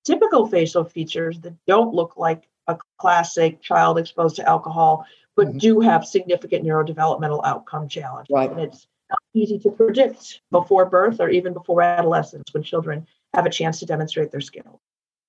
[0.05, 5.59] typical facial features that don't look like a classic child exposed to alcohol, but mm-hmm.
[5.59, 8.33] do have significant neurodevelopmental outcome challenges.
[8.33, 8.51] Right.
[8.51, 13.47] And it's not easy to predict before birth or even before adolescence when children have
[13.47, 14.81] a chance to demonstrate their skill.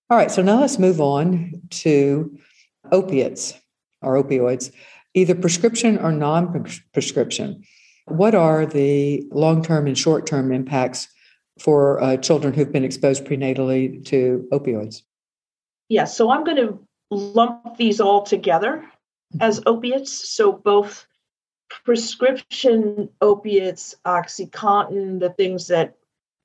[0.09, 2.37] All right, so now let's move on to
[2.91, 3.53] opiates
[4.01, 4.71] or opioids,
[5.13, 7.63] either prescription or non prescription.
[8.05, 11.07] What are the long term and short term impacts
[11.59, 15.03] for uh, children who've been exposed prenatally to opioids?
[15.89, 16.79] Yes, so I'm going to
[17.11, 18.83] lump these all together
[19.39, 20.29] as opiates.
[20.29, 21.05] So both
[21.69, 25.95] prescription opiates, Oxycontin, the things that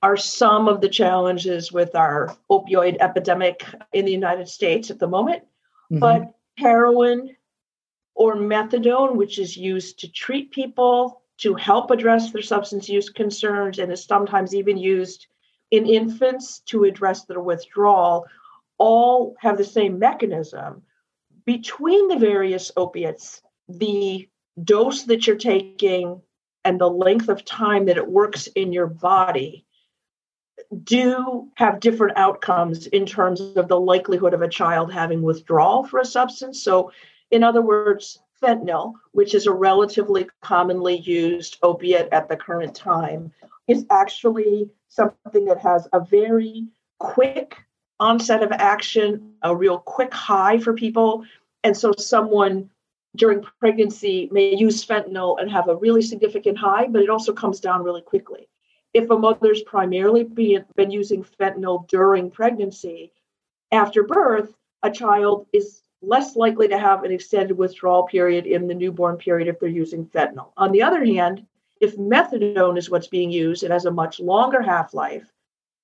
[0.05, 5.07] are some of the challenges with our opioid epidemic in the United States at the
[5.07, 5.41] moment,
[5.91, 5.97] mm-hmm.
[5.97, 7.35] but heroin,
[8.13, 13.79] or methadone, which is used to treat people to help address their substance use concerns
[13.79, 15.25] and is sometimes even used
[15.71, 18.27] in infants to address their withdrawal,
[18.77, 20.83] all have the same mechanism.
[21.47, 24.29] Between the various opiates, the
[24.63, 26.21] dose that you're taking
[26.63, 29.65] and the length of time that it works in your body
[30.83, 35.99] do have different outcomes in terms of the likelihood of a child having withdrawal for
[35.99, 36.61] a substance.
[36.61, 36.91] So,
[37.31, 43.31] in other words, fentanyl, which is a relatively commonly used opiate at the current time,
[43.67, 46.67] is actually something that has a very
[46.99, 47.57] quick
[47.99, 51.23] onset of action, a real quick high for people.
[51.63, 52.69] And so, someone
[53.15, 57.59] during pregnancy may use fentanyl and have a really significant high, but it also comes
[57.59, 58.47] down really quickly.
[58.95, 63.11] If a mother's primarily been, using fentanyl during pregnancy,
[63.73, 68.73] after birth, a child is less likely to have an extended withdrawal period in the
[68.73, 70.53] newborn period if they're using fentanyl.
[70.55, 71.45] On the other hand,
[71.81, 75.29] if methadone is what's being used, it has a much longer half life.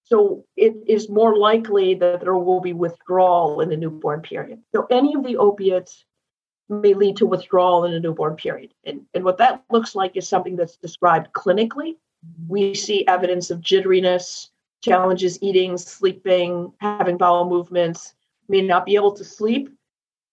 [0.04, 4.62] So it is more likely that there will be withdrawal in the newborn period.
[4.74, 6.06] So any of the opiates
[6.70, 8.74] may lead to withdrawal in a newborn period.
[8.86, 11.98] And, and what that looks like is something that's described clinically.
[12.48, 14.50] We see evidence of jitteriness,
[14.82, 18.14] challenges eating, sleeping, having bowel movements,
[18.48, 19.70] may not be able to sleep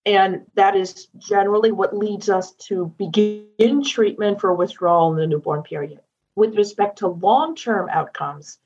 [0.08, 5.62] and that is generally what leads us to begin treatment for withdrawal in the newborn
[5.62, 6.00] period.
[6.34, 8.58] With respect to long term outcomes,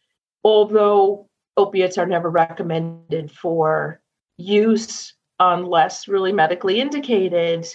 [0.44, 4.00] although opiates are never recommended for
[4.36, 7.66] use unless really medically indicated,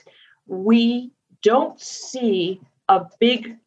[0.46, 1.12] we
[1.44, 3.58] don't see a big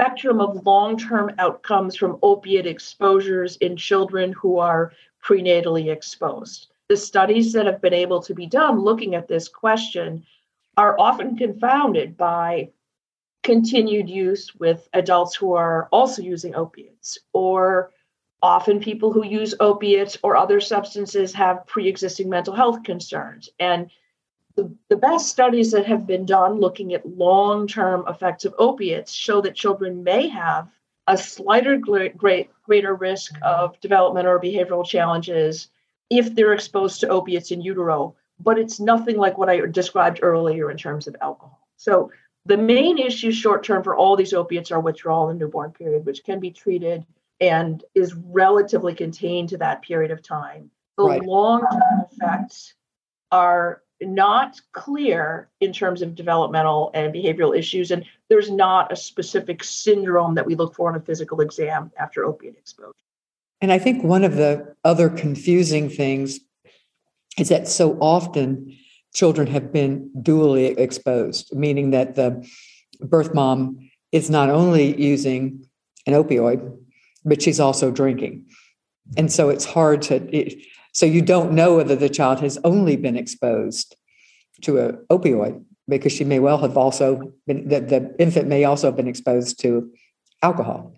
[0.00, 6.68] spectrum of long term outcomes from opiate exposures in children who are prenatally exposed.
[6.88, 10.24] The studies that have been able to be done looking at this question
[10.78, 12.70] are often confounded by
[13.42, 17.90] continued use with adults who are also using opiates or
[18.40, 23.50] often people who use opiates or other substances have pre-existing mental health concerns.
[23.58, 23.90] And
[24.60, 29.40] the, the best studies that have been done looking at long-term effects of opiates show
[29.40, 30.68] that children may have
[31.06, 32.14] a slighter great,
[32.62, 35.68] greater risk of development or behavioral challenges
[36.10, 40.70] if they're exposed to opiates in utero, but it's nothing like what I described earlier
[40.70, 41.66] in terms of alcohol.
[41.76, 42.12] So
[42.44, 46.04] the main issue short term for all these opiates are withdrawal in the newborn period,
[46.04, 47.06] which can be treated
[47.40, 50.70] and is relatively contained to that period of time.
[50.98, 51.22] The right.
[51.22, 52.74] long term effects
[53.32, 59.62] are not clear in terms of developmental and behavioral issues, and there's not a specific
[59.62, 62.94] syndrome that we look for in a physical exam after opiate exposure.
[63.60, 66.40] And I think one of the other confusing things
[67.38, 68.76] is that so often
[69.12, 72.46] children have been dually exposed, meaning that the
[73.00, 75.66] birth mom is not only using
[76.06, 76.78] an opioid,
[77.24, 78.46] but she's also drinking.
[79.16, 80.56] And so it's hard to,
[80.92, 83.96] so you don't know whether the child has only been exposed
[84.62, 88.88] to an opioid because she may well have also been, the, the infant may also
[88.88, 89.92] have been exposed to
[90.42, 90.94] alcohol.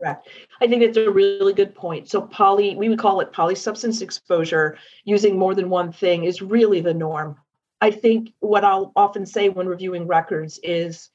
[0.00, 0.28] Correct.
[0.60, 2.08] I think it's a really good point.
[2.08, 6.80] So poly, we would call it polysubstance exposure, using more than one thing is really
[6.80, 7.36] the norm.
[7.80, 11.10] I think what I'll often say when reviewing records is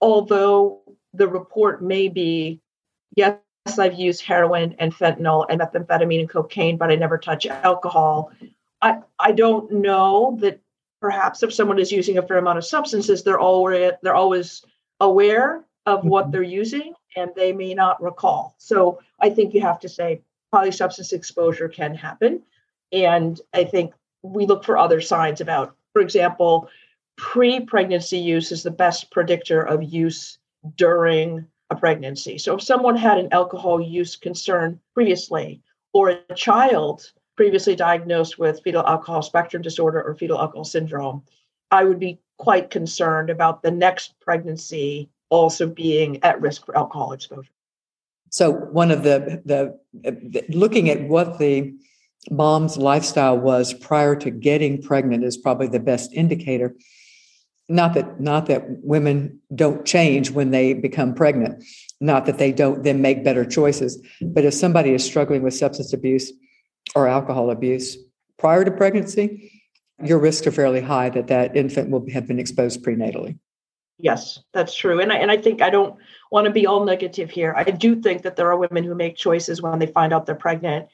[0.00, 2.60] although the report may be,
[3.14, 3.38] yes,
[3.76, 8.30] I've used heroin and fentanyl and methamphetamine and cocaine, but I never touch alcohol.
[8.80, 10.60] I, I don't know that
[11.00, 14.64] perhaps if someone is using a fair amount of substances, they're already they're always
[15.00, 16.32] aware of what mm-hmm.
[16.32, 18.54] they're using and they may not recall.
[18.58, 22.42] So I think you have to say polysubstance exposure can happen.
[22.92, 26.68] And I think we look for other signs about, for example,
[27.16, 30.38] pre pregnancy use is the best predictor of use
[30.76, 32.38] during a pregnancy.
[32.38, 38.60] So if someone had an alcohol use concern previously, or a child previously diagnosed with
[38.62, 41.22] fetal alcohol spectrum disorder or fetal alcohol syndrome,
[41.70, 47.12] I would be quite concerned about the next pregnancy also being at risk for alcohol
[47.12, 47.50] exposure.
[48.30, 51.74] So one of the, the, the looking at what the
[52.30, 56.74] mom's lifestyle was prior to getting pregnant is probably the best indicator.
[57.68, 61.62] Not that not that women don't change when they become pregnant,
[62.00, 65.92] not that they don't then make better choices, but if somebody is struggling with substance
[65.92, 66.32] abuse
[66.94, 67.98] or alcohol abuse
[68.38, 69.52] prior to pregnancy,
[70.02, 73.38] your risks are fairly high that that infant will have been exposed prenatally.
[73.98, 75.00] Yes, that's true.
[75.00, 75.96] And I, and I think I don't
[76.30, 77.52] want to be all negative here.
[77.56, 80.36] I do think that there are women who make choices when they find out they're
[80.36, 80.88] pregnant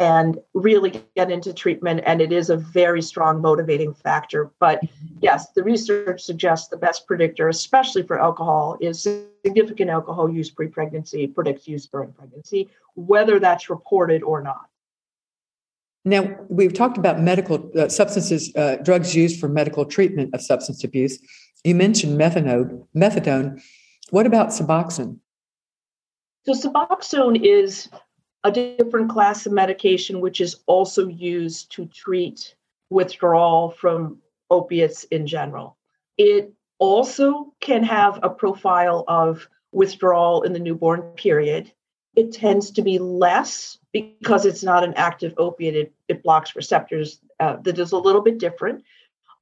[0.00, 2.00] and really get into treatment.
[2.06, 4.50] And it is a very strong motivating factor.
[4.58, 4.80] But
[5.20, 9.06] yes, the research suggests the best predictor, especially for alcohol, is
[9.44, 14.66] significant alcohol use pre pregnancy predicts use during pregnancy, whether that's reported or not.
[16.06, 20.82] Now, we've talked about medical uh, substances, uh, drugs used for medical treatment of substance
[20.82, 21.18] abuse.
[21.62, 22.86] You mentioned methadone.
[22.96, 23.62] methadone.
[24.08, 25.18] What about Suboxone?
[26.46, 27.90] So, Suboxone is
[28.44, 32.54] a different class of medication, which is also used to treat
[32.88, 34.18] withdrawal from
[34.50, 35.76] opiates in general.
[36.16, 41.70] It also can have a profile of withdrawal in the newborn period.
[42.16, 47.20] It tends to be less because it's not an active opiate, it, it blocks receptors
[47.38, 48.84] uh, that is a little bit different.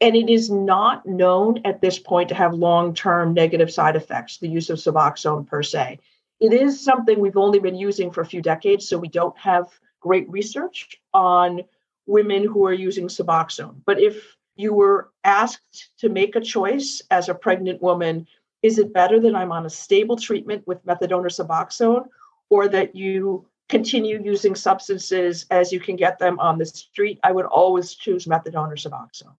[0.01, 4.39] And it is not known at this point to have long term negative side effects,
[4.39, 5.99] the use of Suboxone per se.
[6.41, 9.67] It is something we've only been using for a few decades, so we don't have
[10.01, 11.63] great research on
[12.07, 13.77] women who are using Suboxone.
[13.85, 18.27] But if you were asked to make a choice as a pregnant woman,
[18.63, 22.07] is it better that I'm on a stable treatment with methadone or Suboxone,
[22.51, 27.19] or that you continue using substances as you can get them on the street?
[27.23, 29.35] I would always choose methadone or Suboxone.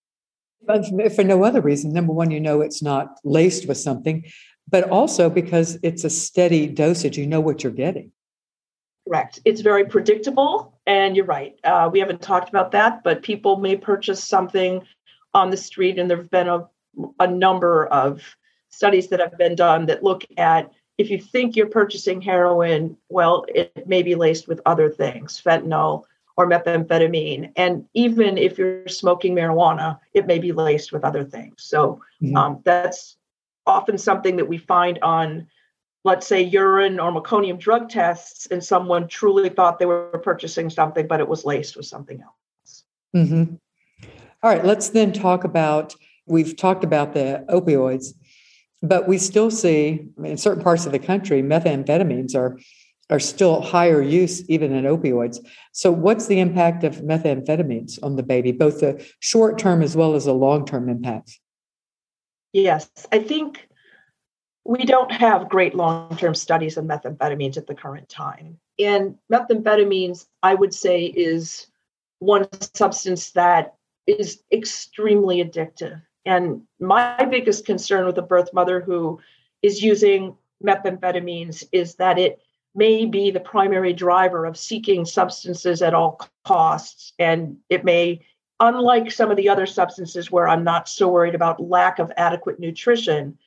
[0.66, 0.86] But
[1.16, 1.93] for no other reason.
[1.93, 4.26] Number one, you know it's not laced with something,
[4.70, 7.17] but also because it's a steady dosage.
[7.17, 8.11] You know what you're getting.
[9.07, 9.39] Correct.
[9.45, 10.80] It's very predictable.
[10.86, 11.55] And you're right.
[11.63, 14.82] Uh, we haven't talked about that, but people may purchase something
[15.34, 16.67] on the street, and there have been a,
[17.20, 18.24] a number of
[18.70, 23.45] studies that have been done that look at if you think you're purchasing heroin, well,
[23.47, 26.03] it may be laced with other things, fentanyl
[26.36, 27.51] or methamphetamine.
[27.55, 31.63] And even if you're smoking marijuana, it may be laced with other things.
[31.63, 32.36] So mm-hmm.
[32.36, 33.17] um, that's
[33.70, 35.47] often something that we find on,
[36.03, 41.07] let's say, urine or meconium drug tests, and someone truly thought they were purchasing something,
[41.07, 42.84] but it was laced with something else.
[43.15, 43.55] Mm-hmm.
[44.43, 45.95] All right, let's then talk about.
[46.26, 48.13] We've talked about the opioids,
[48.82, 52.59] but we still see in certain parts of the country, methamphetamines are
[53.09, 55.39] are still higher use even in opioids.
[55.72, 60.15] So, what's the impact of methamphetamines on the baby, both the short term as well
[60.15, 61.39] as the long term impacts?
[62.54, 63.68] Yes, I think
[64.66, 68.60] we don't have great long term studies on methamphetamines at the current time.
[68.78, 71.68] And methamphetamines, I would say, is
[72.20, 73.76] one substance that
[74.08, 76.02] is extremely addictive.
[76.26, 79.20] And my biggest concern with a birth mother who
[79.62, 82.39] is using methamphetamines is that it
[82.76, 87.14] may be the primary driver of seeking substances at all costs.
[87.18, 88.22] And it may,
[88.60, 92.60] unlike some of the other substances where I'm not so worried about lack of adequate
[92.60, 93.38] nutrition,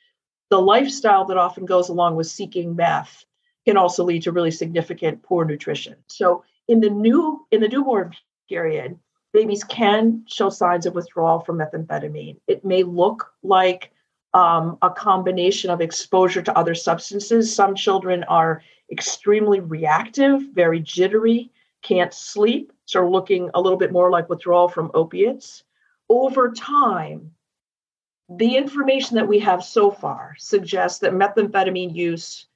[0.49, 3.25] the lifestyle that often goes along with seeking meth
[3.65, 5.95] can also lead to really significant poor nutrition.
[6.07, 8.13] So in the new in the newborn
[8.49, 8.99] period,
[9.33, 12.37] babies can show signs of withdrawal from methamphetamine.
[12.47, 13.91] It may look like
[14.33, 17.53] um, a combination of exposure to other substances.
[17.53, 18.61] Some children are
[18.91, 21.51] extremely reactive, very jittery,
[21.83, 25.63] can't sleep, so looking a little bit more like withdrawal from opiates.
[26.09, 27.31] Over time,
[28.29, 32.47] the information that we have so far suggests that methamphetamine use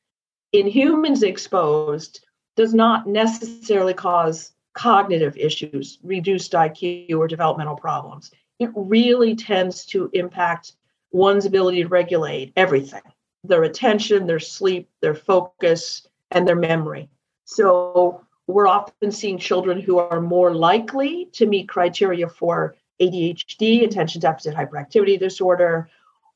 [0.53, 2.25] in humans exposed
[2.55, 8.31] does not necessarily cause cognitive issues, reduced IQ, or developmental problems.
[8.59, 10.73] It really tends to impact
[11.11, 13.01] one's ability to regulate everything
[13.43, 17.09] their attention, their sleep, their focus, and their memory.
[17.45, 24.21] So we're often seeing children who are more likely to meet criteria for ADHD, attention
[24.21, 25.89] deficit hyperactivity disorder,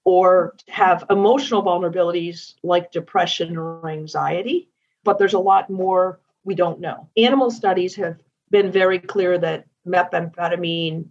[0.03, 4.69] or have emotional vulnerabilities like depression or anxiety.
[5.03, 7.07] But there's a lot more we don't know.
[7.17, 11.05] Animal studies have been very clear that methamphetamine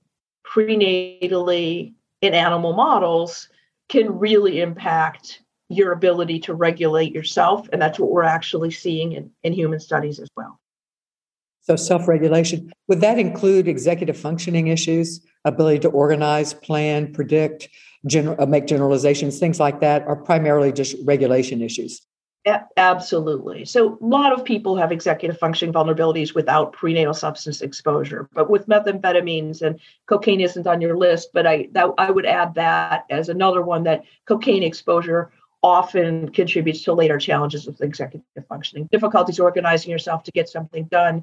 [0.45, 3.49] prenatally in animal models
[3.89, 7.69] can really impact your ability to regulate yourself.
[7.73, 10.60] And that's what we're actually seeing in, in human studies as well.
[11.63, 17.69] So, self regulation, would that include executive functioning issues, ability to organize, plan, predict,
[18.15, 22.01] uh, make generalizations, things like that, or primarily just regulation issues?
[22.77, 23.67] Absolutely.
[23.67, 28.67] So, a lot of people have executive functioning vulnerabilities without prenatal substance exposure, but with
[28.67, 31.31] methamphetamines and cocaine isn't on your list.
[31.35, 35.31] But I that I would add that as another one that cocaine exposure
[35.63, 41.23] often contributes to later challenges with executive functioning, difficulties organizing yourself to get something done,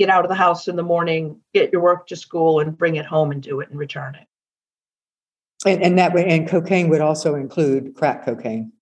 [0.00, 2.96] get out of the house in the morning, get your work to school, and bring
[2.96, 4.26] it home and do it and return it.
[5.66, 8.72] And, and that way, and cocaine would also include crack cocaine.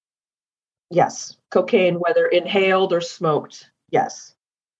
[0.91, 3.69] Yes, cocaine, whether inhaled or smoked.
[3.91, 4.33] Yes.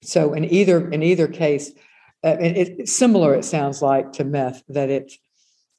[0.05, 1.73] So in either in either case,
[2.23, 3.35] uh, it, it's similar.
[3.35, 5.15] It sounds like to meth that it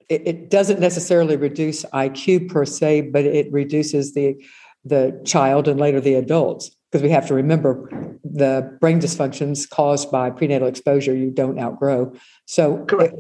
[0.10, 4.36] it, it doesn't necessarily reduce IQ per se, but it reduces the
[4.84, 10.12] the child and later the adults because we have to remember the brain dysfunctions caused
[10.12, 12.14] by prenatal exposure you don't outgrow.
[12.46, 13.14] So it,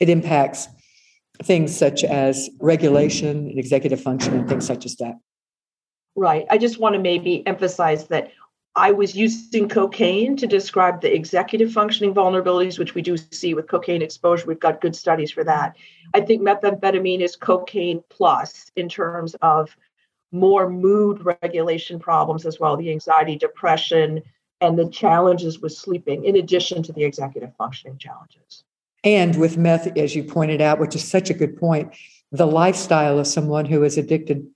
[0.00, 0.68] it, impacts
[1.42, 5.14] things such as regulation and executive function and things such as that.
[6.16, 6.44] Right.
[6.50, 8.32] I just want to maybe emphasize that
[8.76, 13.68] I was using cocaine to describe the executive functioning vulnerabilities, which we do see with
[13.68, 14.46] cocaine exposure.
[14.46, 15.76] We've got good studies for that.
[16.12, 19.76] I think methamphetamine is cocaine plus in terms of
[20.34, 24.20] more mood regulation problems as well the anxiety, depression,
[24.60, 28.64] and the challenges with sleeping, in addition to the executive functioning challenges.
[29.04, 31.94] And with meth, as you pointed out, which is such a good point,
[32.32, 34.46] the lifestyle of someone who is addicted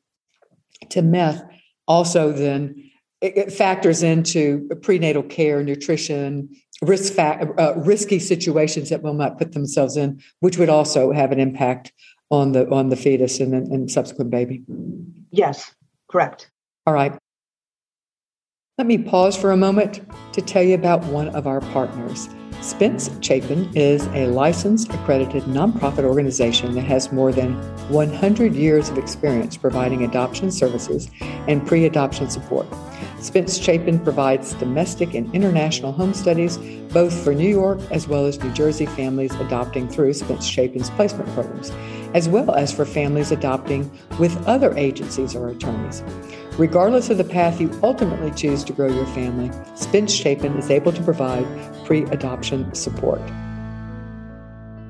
[0.90, 1.42] to meth
[1.86, 6.48] also then it factors into prenatal care, nutrition,
[6.82, 11.32] risk fa- uh, risky situations that one might put themselves in, which would also have
[11.32, 11.92] an impact
[12.30, 14.62] on the on the fetus and, and subsequent baby.
[15.30, 15.74] Yes,
[16.10, 16.50] correct.
[16.86, 17.16] All right.
[18.78, 20.02] Let me pause for a moment
[20.32, 22.28] to tell you about one of our partners.
[22.60, 27.54] Spence Chapin is a licensed, accredited nonprofit organization that has more than
[27.88, 32.66] 100 years of experience providing adoption services and pre adoption support.
[33.20, 36.56] Spence Chapin provides domestic and international home studies,
[36.92, 41.28] both for New York as well as New Jersey families adopting through Spence Chapin's placement
[41.34, 41.70] programs,
[42.14, 43.90] as well as for families adopting
[44.20, 46.02] with other agencies or attorneys.
[46.58, 50.92] Regardless of the path you ultimately choose to grow your family, Spence Chapin is able
[50.92, 51.46] to provide
[51.84, 53.20] pre adoption support.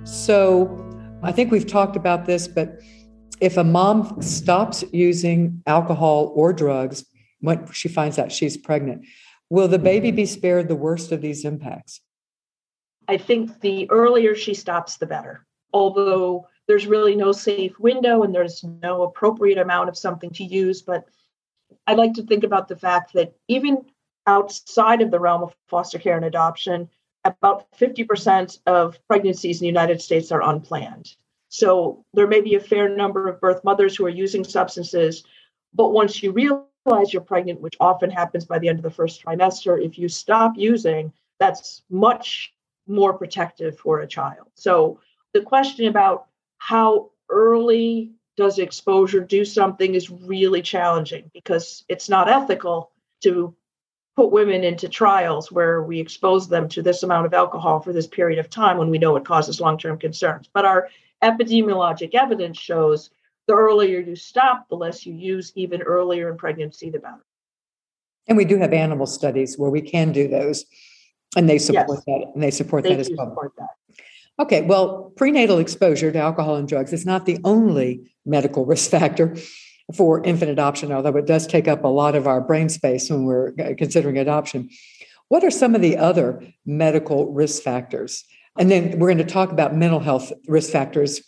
[0.05, 0.85] So,
[1.23, 2.79] I think we've talked about this, but
[3.41, 7.05] if a mom stops using alcohol or drugs
[7.41, 9.05] when she finds out she's pregnant.
[9.51, 12.01] Will the baby be spared the worst of these impacts?
[13.09, 15.47] I think the earlier she stops, the better.
[15.73, 20.83] Although there's really no safe window and there's no appropriate amount of something to use.
[20.83, 21.07] But
[21.87, 23.87] I like to think about the fact that even
[24.27, 26.91] outside of the realm of foster care and adoption,
[27.25, 31.15] about 50% of pregnancies in the United States are unplanned.
[31.49, 35.25] So there may be a fair number of birth mothers who are using substances,
[35.73, 38.91] but once you realize realize you're pregnant, which often happens by the end of the
[38.91, 42.55] first trimester, if you stop using, that's much
[42.87, 44.49] more protective for a child.
[44.55, 45.01] So
[45.35, 46.27] the question about
[46.59, 52.91] how early does exposure do something is really challenging because it's not ethical
[53.23, 53.55] to
[54.17, 58.07] put women into trials where we expose them to this amount of alcohol for this
[58.07, 60.49] period of time when we know it causes long-term concerns.
[60.53, 60.89] But our
[61.23, 63.11] epidemiologic evidence shows
[63.49, 67.25] the earlier you stop, the less you use, even earlier in pregnancy, the better.
[68.29, 70.67] And we do have animal studies where we can do those,
[71.35, 72.05] and they support yes.
[72.07, 72.33] that.
[72.35, 73.31] And they support they that as well.
[73.31, 73.69] Support that.
[74.41, 79.35] Okay, well, prenatal exposure to alcohol and drugs is not the only medical risk factor
[79.95, 83.25] for infant adoption, although it does take up a lot of our brain space when
[83.25, 84.69] we're uh, considering adoption.
[85.29, 88.25] What are some of the other medical risk factors?
[88.59, 91.23] And then we're going to talk about mental health risk factors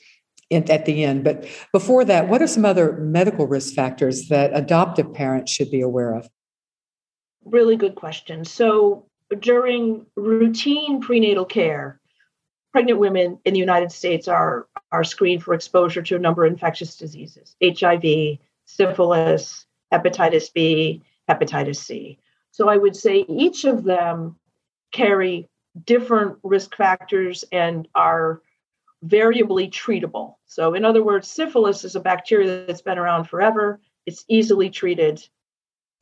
[0.51, 1.25] at the end.
[1.25, 5.81] But before that, what are some other medical risk factors that adoptive parents should be
[5.81, 6.29] aware of?
[7.45, 8.45] Really good question.
[8.45, 9.07] So,
[9.39, 12.01] during routine prenatal care,
[12.73, 16.53] pregnant women in the United States are, are screened for exposure to a number of
[16.53, 22.19] infectious diseases HIV, syphilis, hepatitis B, hepatitis C.
[22.51, 24.37] So, I would say each of them
[24.93, 25.49] carry
[25.87, 28.43] different risk factors and are
[29.03, 30.37] variably treatable.
[30.47, 35.27] So, in other words, syphilis is a bacteria that's been around forever, it's easily treated,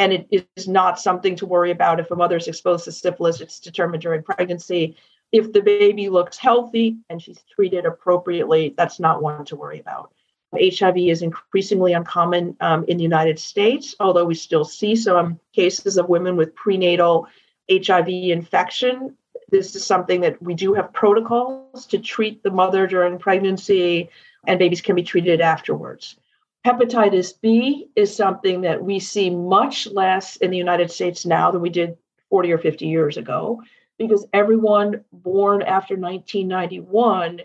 [0.01, 3.41] and it is not something to worry about if a mother is exposed to syphilis.
[3.41, 4.97] It's determined during pregnancy.
[5.33, 10.13] If the baby looks healthy and she's treated appropriately, that's not one to worry about.
[10.55, 15.99] HIV is increasingly uncommon um, in the United States, although we still see some cases
[15.99, 17.29] of women with prenatal
[17.71, 19.15] HIV infection
[19.51, 24.11] this is something that we do have protocols to treat the mother during pregnancy,
[24.47, 26.17] and babies can be treated afterwards.
[26.67, 31.61] Hepatitis B is something that we see much less in the United States now than
[31.61, 31.97] we did
[32.31, 33.63] 40 or 50 years ago,
[33.99, 37.41] because everyone born after 1991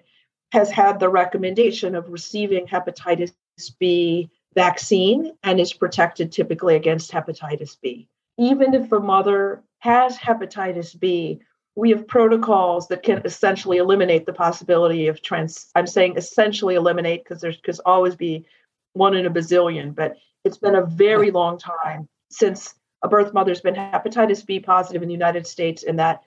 [0.52, 3.34] has had the recommendation of receiving hepatitis
[3.80, 8.08] B vaccine and is protected typically against hepatitis B.
[8.38, 11.40] Even if a mother has hepatitis B,
[11.76, 17.24] we have protocols that can essentially eliminate the possibility of trans i'm saying essentially eliminate
[17.24, 18.46] because there's could always be
[18.94, 23.62] one in a bazillion but it's been a very long time since a birth mother's
[23.62, 26.24] been hepatitis b positive in the united states and that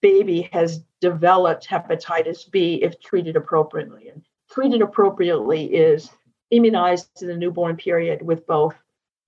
[0.00, 6.10] baby has developed hepatitis b if treated appropriately and treated appropriately, is
[6.50, 8.74] immunized in the newborn period with both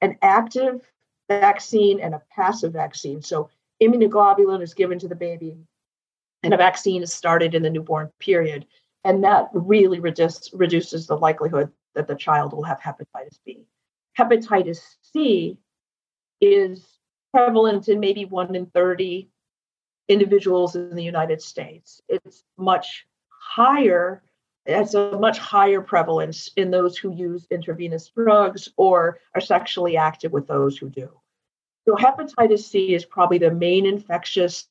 [0.00, 0.80] an active
[1.28, 3.22] vaccine and a passive vaccine.
[3.22, 3.50] So
[3.82, 5.56] immunoglobulin is given to the baby,
[6.42, 8.66] and a vaccine is started in the newborn period.
[9.04, 13.64] And that really reduce, reduces the likelihood that the child will have hepatitis B.
[14.18, 15.58] Hepatitis C
[16.40, 16.98] is
[17.32, 19.28] prevalent in maybe one in 30
[20.08, 22.00] individuals in the United States.
[22.08, 24.22] It's much higher,
[24.66, 30.32] it's a much higher prevalence in those who use intravenous drugs or are sexually active
[30.32, 31.19] with those who do.
[31.90, 34.68] So, hepatitis C is probably the main infectious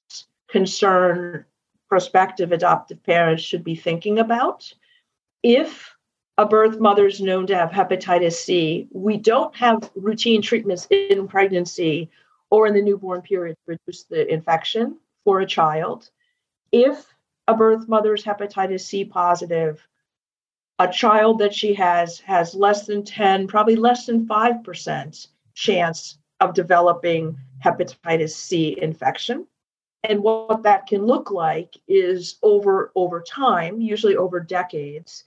[0.48, 1.44] concern
[1.90, 4.74] prospective adoptive parents should be thinking about.
[5.44, 5.94] If
[6.38, 11.28] a birth mother is known to have hepatitis C, we don't have routine treatments in
[11.28, 12.10] pregnancy
[12.52, 16.10] or in the newborn period to reduce the infection for a child.
[16.72, 17.06] If
[17.50, 19.86] a birth mother is hepatitis C positive,
[20.80, 26.54] a child that she has has less than 10, probably less than 5% chance of
[26.54, 29.46] developing hepatitis C infection.
[30.04, 35.26] And what that can look like is over over time, usually over decades,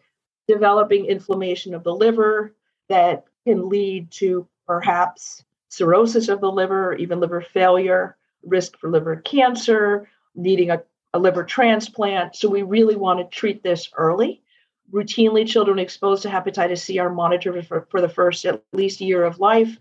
[0.48, 2.54] developing inflammation of the liver
[2.88, 9.16] that can lead to perhaps cirrhosis of the liver, even liver failure, risk for liver
[9.16, 10.82] cancer, needing a,
[11.12, 12.34] a liver transplant.
[12.34, 14.42] So we really want to treat this early.
[14.90, 19.24] Routinely, children exposed to hepatitis C are monitored for, for the first at least year
[19.24, 19.78] of life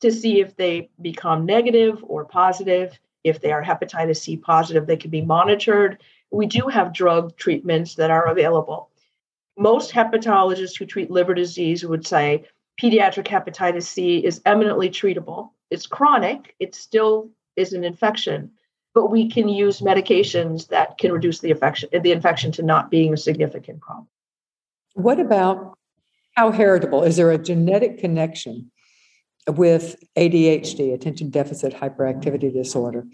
[0.00, 2.98] to see if they become negative or positive.
[3.24, 5.98] If they are hepatitis C positive, they can be monitored.
[6.30, 8.90] We do have drug treatments that are available.
[9.56, 12.44] Most hepatologists who treat liver disease would say
[12.80, 15.50] pediatric hepatitis C is eminently treatable.
[15.70, 18.52] It's chronic, it still is an infection,
[18.94, 23.12] but we can use medications that can reduce the infection, the infection to not being
[23.12, 24.08] a significant problem.
[24.94, 25.76] What about
[26.34, 27.02] how heritable?
[27.02, 28.70] Is there a genetic connection
[29.48, 33.04] with ADHD, attention deficit hyperactivity disorder?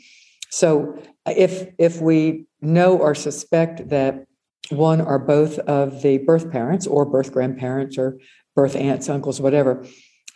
[0.51, 4.25] So if if we know or suspect that
[4.71, 8.19] one or both of the birth parents or birth grandparents or
[8.55, 9.85] birth aunts, uncles, whatever,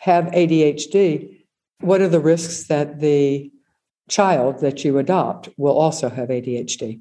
[0.00, 1.44] have ADHD,
[1.80, 3.50] what are the risks that the
[4.08, 7.00] child that you adopt will also have ADHD?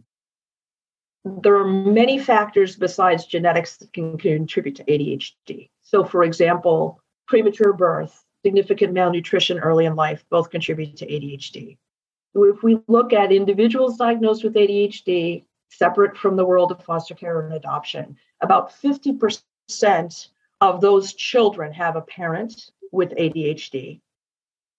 [1.25, 5.69] There are many factors besides genetics that can contribute to ADHD.
[5.81, 11.77] So, for example, premature birth, significant malnutrition early in life both contribute to ADHD.
[12.33, 17.41] If we look at individuals diagnosed with ADHD, separate from the world of foster care
[17.41, 20.29] and adoption, about 50%
[20.61, 23.99] of those children have a parent with ADHD.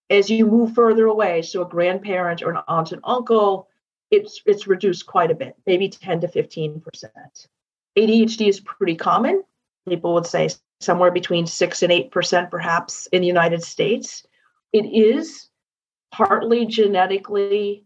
[0.09, 3.69] As you move further away, so a grandparent or an aunt and uncle,
[4.09, 6.81] it's it's reduced quite a bit, maybe 10 to 15%.
[7.95, 9.43] ADHD is pretty common.
[9.87, 10.49] People would say
[10.79, 14.25] somewhere between 6 and 8% perhaps in the United States.
[14.71, 15.49] It is
[16.11, 17.85] partly genetically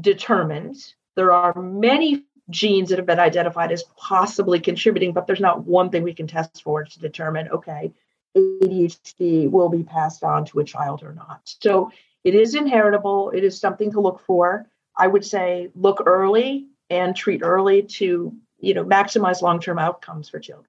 [0.00, 0.76] determined.
[1.16, 5.90] There are many genes that have been identified as possibly contributing, but there's not one
[5.90, 7.92] thing we can test for to determine, okay,
[8.36, 11.40] ADHD will be passed on to a child or not.
[11.44, 11.90] So
[12.24, 13.30] it is inheritable.
[13.30, 14.66] It is something to look for.
[14.96, 20.40] I would say look early and treat early to, you know, maximize long-term outcomes for
[20.40, 20.68] children.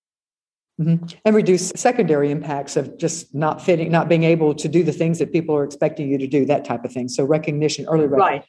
[0.80, 1.18] Mm-hmm.
[1.26, 5.20] And reduce secondary impacts of just not fitting, not being able to do the things
[5.20, 7.10] that people are expecting you to do, that type of thing.
[7.10, 8.20] So recognition, early recognition.
[8.20, 8.46] Right.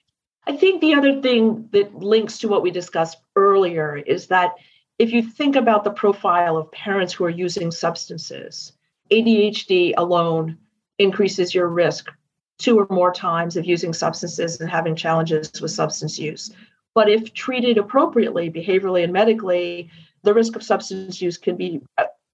[0.46, 4.54] I think the other thing that links to what we discussed earlier is that
[4.98, 8.72] if you think about the profile of parents who are using substances,
[9.10, 10.56] ADHD alone
[10.98, 12.10] increases your risk
[12.58, 16.50] two or more times of using substances and having challenges with substance use.
[16.94, 19.90] But if treated appropriately, behaviorally and medically,
[20.22, 21.80] the risk of substance use can be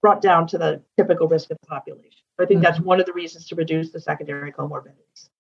[0.07, 2.23] brought down to the typical risk of the population.
[2.39, 2.63] I think mm-hmm.
[2.63, 5.31] that's one of the reasons to reduce the secondary comorbidities.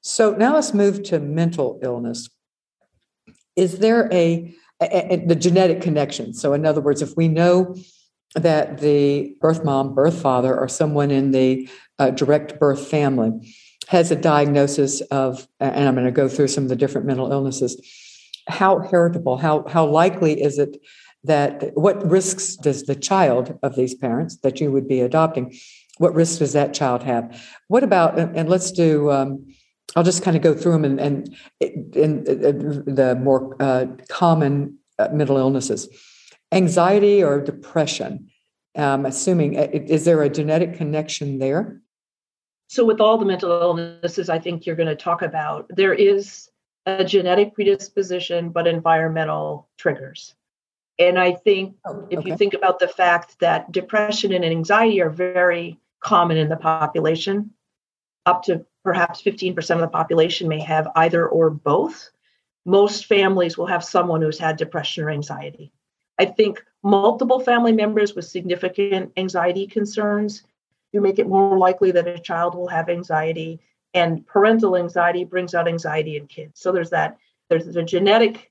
[0.00, 2.28] So now let's move to mental illness.
[3.54, 4.52] Is there a,
[4.82, 6.34] a, a, the genetic connection?
[6.34, 7.76] So, in other words, if we know
[8.34, 11.68] that the birth mom, birth father, or someone in the
[12.00, 13.54] uh, direct birth family
[13.86, 17.30] has a diagnosis of, and I'm going to go through some of the different mental
[17.30, 17.80] illnesses,
[18.48, 20.78] how heritable, how, how likely is it
[21.24, 25.54] that, what risks does the child of these parents that you would be adopting,
[25.98, 27.46] what risks does that child have?
[27.68, 29.46] What about, and let's do, um,
[29.96, 31.00] I'll just kind of go through them and,
[31.60, 35.88] and, and the more uh, common uh, mental illnesses.
[36.52, 38.28] Anxiety or depression?
[38.76, 41.80] Um, assuming uh, is there a genetic connection there?
[42.68, 46.48] So with all the mental illnesses i think you're going to talk about there is
[46.86, 50.36] a genetic predisposition but environmental triggers
[51.00, 55.10] And I think oh, if you think about the fact that depression and anxiety are
[55.10, 57.50] very common in the population,
[58.26, 62.10] up to perhaps 15% of the population may have either or both.
[62.66, 65.72] Most families will have someone who's had depression or anxiety.
[66.18, 70.44] I think multiple family members with significant anxiety concerns
[70.92, 73.60] you make it more likely that a child will have anxiety
[73.94, 78.49] and parental anxiety brings out anxiety in kids so there's that there's the genetic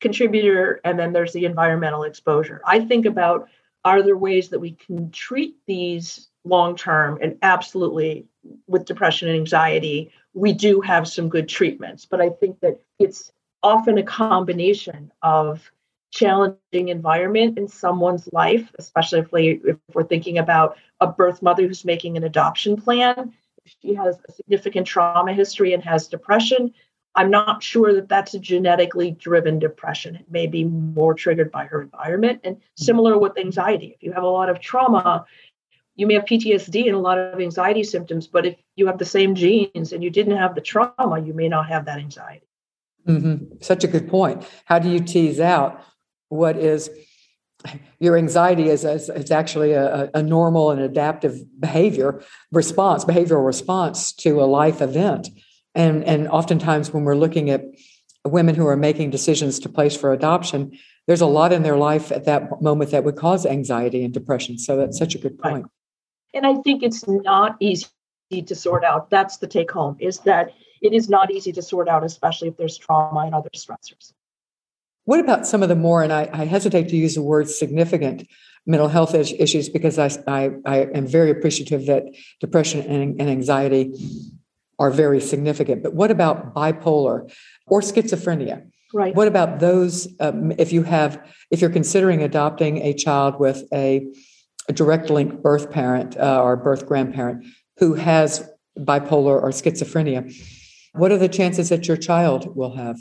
[0.00, 2.60] contributor and then there's the environmental exposure.
[2.66, 3.48] I think about
[3.84, 8.26] are there ways that we can treat these long term and absolutely
[8.66, 12.04] with depression and anxiety we do have some good treatments.
[12.04, 13.32] But i think that it's
[13.62, 15.70] often a combination of
[16.10, 21.66] challenging environment in someone's life especially if, we, if we're thinking about a birth mother
[21.66, 23.32] who's making an adoption plan.
[23.64, 26.74] If she has a significant trauma history and has depression
[27.14, 31.64] i'm not sure that that's a genetically driven depression it may be more triggered by
[31.64, 35.24] her environment and similar with anxiety if you have a lot of trauma
[35.96, 39.04] you may have PTSD and a lot of anxiety symptoms, but if you have the
[39.04, 42.46] same genes and you didn't have the trauma, you may not have that anxiety.
[43.06, 43.56] Mm-hmm.
[43.60, 44.44] Such a good point.
[44.64, 45.82] How do you tease out
[46.28, 46.90] what is
[47.98, 54.12] your anxiety is, is, is actually a, a, normal and adaptive behavior response, behavioral response
[54.12, 55.28] to a life event.
[55.74, 57.64] And, and oftentimes when we're looking at
[58.24, 62.10] women who are making decisions to place for adoption, there's a lot in their life
[62.10, 64.58] at that moment that would cause anxiety and depression.
[64.58, 65.66] So that's such a good point.
[66.32, 67.86] And I think it's not easy
[68.44, 69.10] to sort out.
[69.10, 72.56] That's the take home is that it is not easy to sort out, especially if
[72.56, 74.12] there's trauma and other stressors.
[75.04, 78.26] What about some of the more, and I, I hesitate to use the word significant
[78.66, 82.04] mental health issues because I, I, I, am very appreciative that
[82.40, 83.92] depression and, and anxiety
[84.78, 85.82] are very significant.
[85.82, 87.32] But what about bipolar
[87.66, 88.66] or schizophrenia?
[88.92, 89.14] Right.
[89.14, 90.08] What about those?
[90.20, 91.20] Um, if you have,
[91.50, 94.06] if you're considering adopting a child with a,
[94.68, 97.44] a direct link birth parent uh, or birth grandparent
[97.78, 98.48] who has
[98.78, 100.32] bipolar or schizophrenia,
[100.92, 102.96] what are the chances that your child will have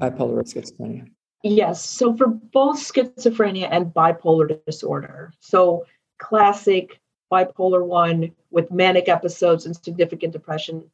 [0.00, 1.08] bipolar or schizophrenia?
[1.42, 1.84] Yes.
[1.84, 5.84] So for both schizophrenia and bipolar disorder, so
[6.18, 7.00] classic
[7.30, 10.88] bipolar 1 with manic episodes and significant depression,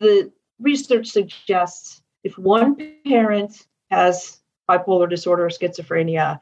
[0.00, 6.40] the research suggests if one parent has bipolar disorder or schizophrenia,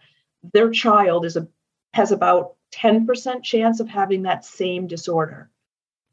[0.52, 1.48] their child is a
[1.92, 5.48] has about 10% chance of having that same disorder.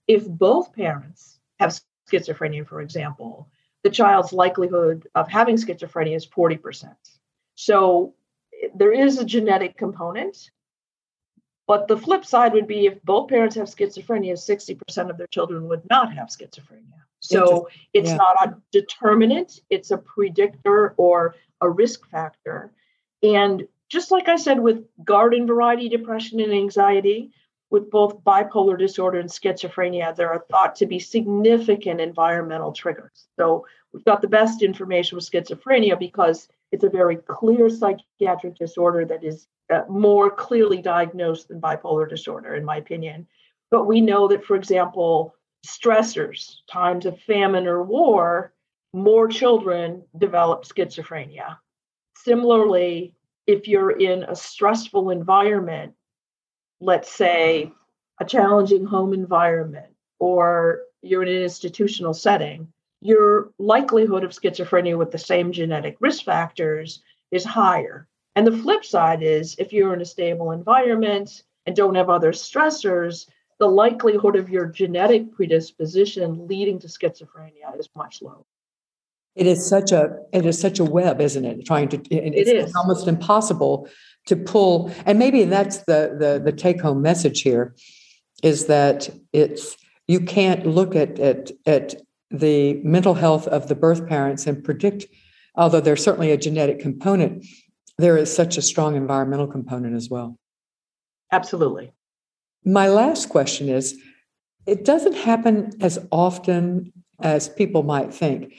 [0.08, 1.80] If both parents have
[2.12, 3.50] schizophrenia, for example,
[3.84, 6.94] the child's likelihood of having schizophrenia is 40%.
[7.56, 8.14] So
[8.76, 10.52] there is a genetic component.
[11.68, 15.68] But the flip side would be if both parents have schizophrenia, 60% of their children
[15.68, 17.01] would not have schizophrenia.
[17.22, 18.18] So it's yeah.
[18.18, 22.72] not a determinant, it's a predictor or a risk factor.
[23.24, 27.32] And just like I said with garden variety depression and anxiety,
[27.70, 33.28] with both bipolar disorder and schizophrenia, there are thought to be significant environmental triggers.
[33.40, 39.06] So we've got the best information with schizophrenia because it's a very clear psychiatric disorder
[39.06, 43.26] that is uh, more clearly diagnosed than bipolar disorder, in my opinion.
[43.70, 45.34] But we know that, for example,
[45.66, 48.54] stressors, times of famine or war,
[48.94, 51.58] more children develop schizophrenia.
[52.18, 53.16] Similarly,
[53.48, 55.94] if you're in a stressful environment,
[56.80, 57.72] let's say
[58.20, 65.12] a challenging home environment, or you're in an institutional setting, your likelihood of schizophrenia with
[65.12, 67.02] the same genetic risk factors
[67.32, 68.08] is higher.
[68.36, 72.32] And the flip side is if you're in a stable environment and don't have other
[72.32, 73.28] stressors,
[73.62, 78.44] the likelihood of your genetic predisposition leading to schizophrenia is much lower.
[79.36, 81.64] It is such a it is such a web, isn't it?
[81.64, 82.76] Trying to it's it is.
[82.76, 83.88] almost impossible
[84.26, 87.76] to pull, and maybe that's the the, the take home message here,
[88.42, 91.94] is that it's you can't look at at at
[92.32, 95.06] the mental health of the birth parents and predict,
[95.54, 97.46] although there's certainly a genetic component,
[98.00, 100.40] there is such a strong environmental component as well.
[101.32, 101.94] Absolutely.
[102.64, 104.00] My last question is
[104.66, 108.54] it doesn't happen as often as people might think,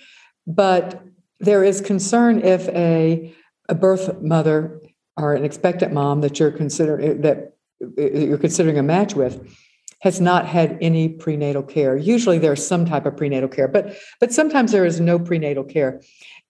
[0.46, 1.02] but
[1.40, 3.34] there is concern if a,
[3.68, 4.80] a birth mother
[5.16, 7.56] or an expectant mom that you're considering that
[7.96, 9.56] you're considering a match with
[10.00, 11.96] has not had any prenatal care.
[11.96, 16.00] Usually there's some type of prenatal care, but but sometimes there is no prenatal care.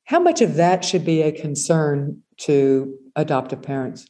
[0.04, 4.06] How much of that should be a concern to adoptive parents?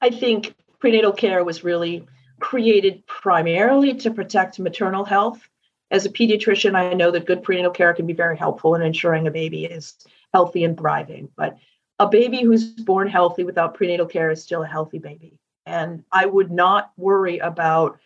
[0.00, 2.04] I think prenatal care was really
[2.40, 5.48] created primarily to protect maternal health.
[5.92, 9.28] As a pediatrician, I know that good prenatal care can be very helpful in ensuring
[9.28, 9.94] a baby is
[10.34, 11.28] healthy and thriving.
[11.36, 11.56] But
[12.00, 15.38] a baby who's born healthy without prenatal care is still a healthy baby.
[15.66, 18.00] And I would not worry about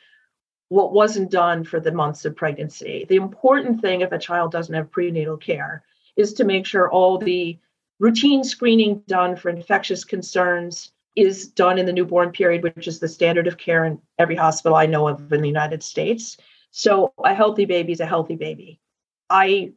[0.69, 3.07] what wasn't done for the months of pregnancy.
[3.09, 5.83] The important thing if a child doesn't have prenatal care
[6.15, 7.59] is to make sure all the
[8.01, 13.09] routine screening done for infectious concerns is done in the newborn period, which is the
[13.09, 16.37] standard of care in every hospital I know of in the United States.
[16.71, 18.79] So a healthy baby is a healthy baby.
[19.31, 19.73] I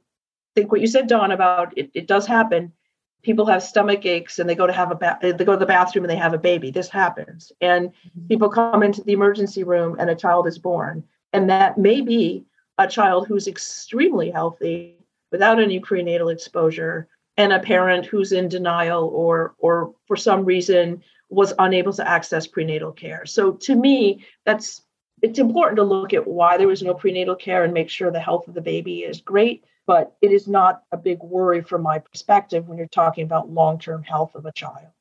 [0.53, 2.73] think what you said, Dawn, about it, it does happen.
[3.21, 5.65] People have stomach aches and they go to have a ba- they go to the
[5.65, 6.71] bathroom and they have a baby.
[6.71, 8.27] This happens, and mm-hmm.
[8.27, 12.45] people come into the emergency room and a child is born, and that may be
[12.77, 14.95] a child who's extremely healthy
[15.31, 21.03] without any prenatal exposure, and a parent who's in denial or or for some reason
[21.29, 23.25] was unable to access prenatal care.
[23.25, 24.81] So to me, that's
[25.21, 28.19] it's important to look at why there was no prenatal care and make sure the
[28.19, 31.97] health of the baby is great but it is not a big worry from my
[31.97, 34.93] perspective when you're talking about long-term health of a child.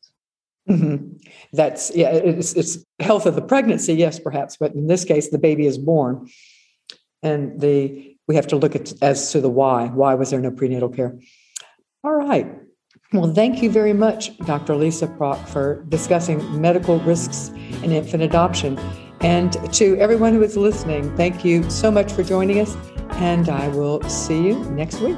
[0.66, 1.16] Mm-hmm.
[1.52, 5.38] that's yeah it's, it's health of the pregnancy yes perhaps but in this case the
[5.38, 6.28] baby is born.
[7.22, 9.86] And the we have to look at as to the why.
[9.86, 11.18] Why was there no prenatal care?
[12.04, 12.67] All right
[13.12, 14.74] well, thank you very much, Dr.
[14.76, 17.48] Lisa Prock, for discussing medical risks
[17.82, 18.78] in infant adoption.
[19.20, 22.76] And to everyone who is listening, thank you so much for joining us,
[23.12, 25.16] and I will see you next week.